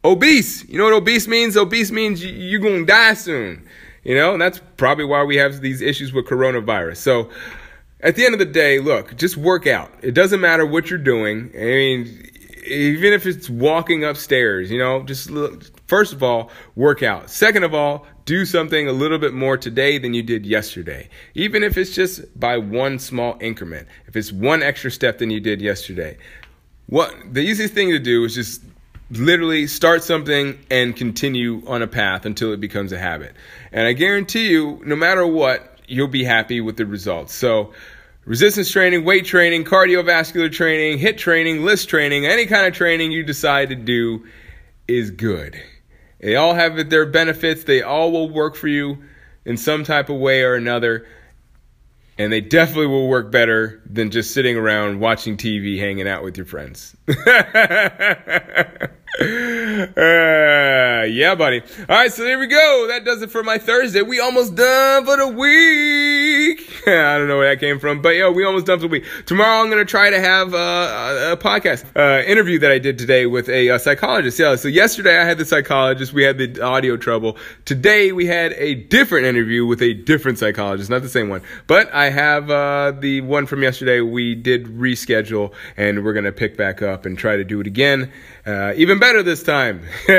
Obese! 0.04 0.64
You 0.68 0.78
know 0.78 0.84
what 0.84 0.92
obese 0.92 1.26
means? 1.26 1.56
Obese 1.56 1.90
means 1.90 2.24
you're 2.24 2.60
gonna 2.60 2.86
die 2.86 3.14
soon. 3.14 3.66
You 4.04 4.14
know 4.14 4.32
and 4.32 4.40
that's 4.40 4.60
probably 4.76 5.06
why 5.06 5.24
we 5.24 5.36
have 5.36 5.60
these 5.60 5.82
issues 5.82 6.12
with 6.12 6.26
coronavirus. 6.26 6.98
So 6.98 7.30
at 8.00 8.14
the 8.14 8.24
end 8.24 8.34
of 8.34 8.38
the 8.38 8.44
day 8.44 8.78
look 8.78 9.16
just 9.16 9.36
work 9.36 9.66
out. 9.66 9.90
It 10.02 10.12
doesn't 10.12 10.40
matter 10.40 10.64
what 10.64 10.88
you're 10.88 11.00
doing. 11.00 11.50
I 11.52 11.64
mean 11.64 12.30
even 12.66 13.12
if 13.12 13.26
it's 13.26 13.48
walking 13.48 14.04
upstairs, 14.04 14.70
you 14.70 14.78
know, 14.78 15.02
just 15.02 15.30
look, 15.30 15.64
first 15.86 16.12
of 16.12 16.22
all, 16.22 16.50
work 16.74 17.02
out. 17.02 17.30
Second 17.30 17.64
of 17.64 17.74
all, 17.74 18.06
do 18.24 18.44
something 18.44 18.88
a 18.88 18.92
little 18.92 19.18
bit 19.18 19.32
more 19.32 19.56
today 19.56 19.98
than 19.98 20.14
you 20.14 20.22
did 20.22 20.44
yesterday. 20.44 21.08
Even 21.34 21.62
if 21.62 21.78
it's 21.78 21.94
just 21.94 22.38
by 22.38 22.58
one 22.58 22.98
small 22.98 23.36
increment. 23.40 23.88
If 24.06 24.16
it's 24.16 24.32
one 24.32 24.62
extra 24.62 24.90
step 24.90 25.18
than 25.18 25.30
you 25.30 25.40
did 25.40 25.60
yesterday. 25.60 26.18
What 26.86 27.14
the 27.32 27.40
easiest 27.40 27.74
thing 27.74 27.90
to 27.90 27.98
do 27.98 28.24
is 28.24 28.34
just 28.34 28.62
literally 29.10 29.66
start 29.66 30.02
something 30.02 30.58
and 30.70 30.96
continue 30.96 31.62
on 31.66 31.82
a 31.82 31.86
path 31.86 32.26
until 32.26 32.52
it 32.52 32.60
becomes 32.60 32.92
a 32.92 32.98
habit. 32.98 33.34
And 33.72 33.86
I 33.86 33.92
guarantee 33.92 34.48
you, 34.48 34.82
no 34.84 34.96
matter 34.96 35.26
what, 35.26 35.78
you'll 35.86 36.08
be 36.08 36.24
happy 36.24 36.60
with 36.60 36.76
the 36.76 36.86
results. 36.86 37.32
So 37.32 37.72
resistance 38.26 38.70
training, 38.70 39.04
weight 39.04 39.24
training, 39.24 39.64
cardiovascular 39.64 40.52
training, 40.52 40.98
HIIT 40.98 41.16
training, 41.16 41.64
LISS 41.64 41.86
training, 41.86 42.26
any 42.26 42.44
kind 42.44 42.66
of 42.66 42.74
training 42.74 43.12
you 43.12 43.22
decide 43.22 43.70
to 43.70 43.76
do 43.76 44.26
is 44.86 45.10
good. 45.10 45.58
They 46.20 46.36
all 46.36 46.54
have 46.54 46.90
their 46.90 47.06
benefits, 47.06 47.64
they 47.64 47.82
all 47.82 48.12
will 48.12 48.28
work 48.28 48.56
for 48.56 48.68
you 48.68 48.98
in 49.44 49.56
some 49.56 49.84
type 49.84 50.10
of 50.10 50.18
way 50.18 50.42
or 50.42 50.54
another. 50.54 51.06
And 52.18 52.32
they 52.32 52.40
definitely 52.40 52.86
will 52.86 53.08
work 53.08 53.30
better 53.30 53.82
than 53.84 54.10
just 54.10 54.32
sitting 54.32 54.56
around 54.56 55.00
watching 55.00 55.36
TV, 55.36 55.78
hanging 55.78 56.08
out 56.08 56.24
with 56.24 56.38
your 56.38 56.46
friends. 56.46 56.96
Uh, 59.18 61.04
yeah, 61.08 61.34
buddy. 61.34 61.60
All 61.60 61.96
right, 61.96 62.12
so 62.12 62.22
there 62.22 62.38
we 62.38 62.46
go. 62.46 62.86
That 62.88 63.04
does 63.04 63.22
it 63.22 63.30
for 63.30 63.42
my 63.42 63.58
Thursday. 63.58 64.02
We 64.02 64.20
almost 64.20 64.54
done 64.54 65.04
for 65.06 65.16
the 65.16 65.28
week. 65.28 66.70
I 66.86 67.18
don't 67.18 67.28
know 67.28 67.38
where 67.38 67.54
that 67.54 67.60
came 67.60 67.78
from, 67.78 68.02
but 68.02 68.10
yeah, 68.10 68.28
we 68.28 68.44
almost 68.44 68.66
done 68.66 68.78
for 68.78 68.82
the 68.82 68.88
week. 68.88 69.04
Tomorrow, 69.24 69.62
I'm 69.62 69.70
gonna 69.70 69.84
try 69.84 70.10
to 70.10 70.20
have 70.20 70.54
uh, 70.54 71.32
a, 71.32 71.36
podcast 71.36 71.84
uh, 71.96 72.24
interview 72.24 72.58
that 72.58 72.70
I 72.70 72.78
did 72.78 72.98
today 72.98 73.26
with 73.26 73.48
a, 73.48 73.68
a, 73.68 73.78
psychologist. 73.78 74.38
Yeah, 74.38 74.56
so 74.56 74.68
yesterday 74.68 75.18
I 75.18 75.24
had 75.24 75.38
the 75.38 75.44
psychologist. 75.44 76.12
We 76.12 76.22
had 76.22 76.38
the 76.38 76.60
audio 76.60 76.96
trouble. 76.96 77.36
Today 77.64 78.12
we 78.12 78.26
had 78.26 78.52
a 78.54 78.74
different 78.74 79.26
interview 79.26 79.66
with 79.66 79.82
a 79.82 79.94
different 79.94 80.38
psychologist, 80.38 80.90
not 80.90 81.02
the 81.02 81.08
same 81.08 81.28
one, 81.28 81.42
but 81.66 81.92
I 81.92 82.10
have 82.10 82.50
uh, 82.50 82.92
the 82.98 83.22
one 83.22 83.46
from 83.46 83.62
yesterday. 83.62 84.00
We 84.00 84.34
did 84.34 84.66
reschedule, 84.66 85.52
and 85.76 86.04
we're 86.04 86.14
gonna 86.14 86.32
pick 86.32 86.56
back 86.56 86.82
up 86.82 87.06
and 87.06 87.18
try 87.18 87.36
to 87.36 87.44
do 87.44 87.60
it 87.60 87.66
again. 87.66 88.12
Uh, 88.46 88.72
even 88.76 89.00
better 89.00 89.22
this 89.24 89.42
time. 89.42 89.82
uh, 90.08 90.12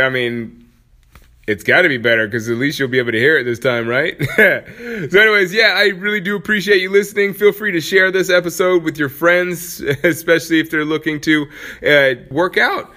I 0.00 0.08
mean, 0.10 0.66
it's 1.46 1.62
got 1.62 1.82
to 1.82 1.88
be 1.88 1.98
better 1.98 2.26
because 2.26 2.48
at 2.48 2.56
least 2.56 2.78
you'll 2.78 2.88
be 2.88 2.98
able 2.98 3.12
to 3.12 3.18
hear 3.18 3.38
it 3.38 3.44
this 3.44 3.58
time, 3.58 3.86
right? 3.86 4.16
so, 4.36 5.20
anyways, 5.20 5.54
yeah, 5.54 5.74
I 5.76 5.88
really 5.88 6.20
do 6.20 6.34
appreciate 6.34 6.80
you 6.80 6.90
listening. 6.90 7.34
Feel 7.34 7.52
free 7.52 7.72
to 7.72 7.80
share 7.80 8.10
this 8.10 8.30
episode 8.30 8.82
with 8.82 8.98
your 8.98 9.08
friends, 9.08 9.80
especially 10.02 10.58
if 10.60 10.70
they're 10.70 10.84
looking 10.84 11.20
to 11.22 11.46
uh, 11.86 12.14
work 12.30 12.56
out. 12.56 12.92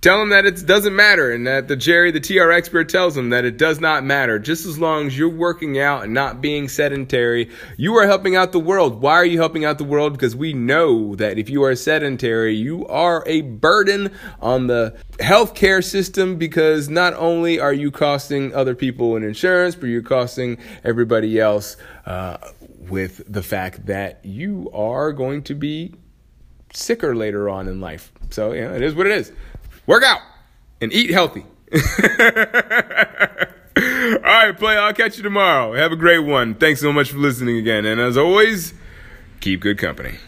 Tell 0.00 0.20
them 0.20 0.28
that 0.28 0.46
it 0.46 0.64
doesn't 0.64 0.94
matter 0.94 1.32
and 1.32 1.44
that 1.48 1.66
the 1.66 1.74
Jerry, 1.74 2.12
the 2.12 2.20
TR 2.20 2.52
expert, 2.52 2.88
tells 2.88 3.16
them 3.16 3.30
that 3.30 3.44
it 3.44 3.56
does 3.56 3.80
not 3.80 4.04
matter. 4.04 4.38
Just 4.38 4.64
as 4.64 4.78
long 4.78 5.08
as 5.08 5.18
you're 5.18 5.28
working 5.28 5.80
out 5.80 6.04
and 6.04 6.14
not 6.14 6.40
being 6.40 6.68
sedentary, 6.68 7.50
you 7.76 7.96
are 7.96 8.06
helping 8.06 8.36
out 8.36 8.52
the 8.52 8.60
world. 8.60 9.00
Why 9.00 9.14
are 9.14 9.24
you 9.24 9.38
helping 9.38 9.64
out 9.64 9.76
the 9.78 9.82
world? 9.82 10.12
Because 10.12 10.36
we 10.36 10.52
know 10.52 11.16
that 11.16 11.36
if 11.36 11.50
you 11.50 11.64
are 11.64 11.74
sedentary, 11.74 12.54
you 12.54 12.86
are 12.86 13.24
a 13.26 13.40
burden 13.40 14.12
on 14.40 14.68
the 14.68 14.96
healthcare 15.18 15.82
system 15.82 16.36
because 16.36 16.88
not 16.88 17.14
only 17.14 17.58
are 17.58 17.72
you 17.72 17.90
costing 17.90 18.54
other 18.54 18.76
people 18.76 19.16
in 19.16 19.24
insurance, 19.24 19.74
but 19.74 19.86
you're 19.86 20.00
costing 20.02 20.58
everybody 20.84 21.40
else 21.40 21.76
uh, 22.06 22.36
with 22.88 23.20
the 23.26 23.42
fact 23.42 23.86
that 23.86 24.24
you 24.24 24.70
are 24.72 25.12
going 25.12 25.42
to 25.42 25.56
be 25.56 25.92
sicker 26.72 27.16
later 27.16 27.48
on 27.48 27.66
in 27.66 27.80
life. 27.80 28.12
So, 28.30 28.52
yeah, 28.52 28.74
it 28.74 28.82
is 28.82 28.94
what 28.94 29.08
it 29.08 29.12
is 29.12 29.32
work 29.88 30.04
out 30.04 30.20
and 30.80 30.92
eat 30.92 31.10
healthy. 31.10 31.44
All 33.76 34.22
right, 34.22 34.56
play. 34.56 34.76
I'll 34.76 34.94
catch 34.94 35.16
you 35.16 35.24
tomorrow. 35.24 35.74
Have 35.74 35.90
a 35.90 35.96
great 35.96 36.20
one. 36.20 36.54
Thanks 36.54 36.80
so 36.80 36.92
much 36.92 37.10
for 37.10 37.18
listening 37.18 37.56
again. 37.56 37.84
And 37.84 38.00
as 38.00 38.16
always, 38.16 38.74
keep 39.40 39.60
good 39.60 39.78
company. 39.78 40.18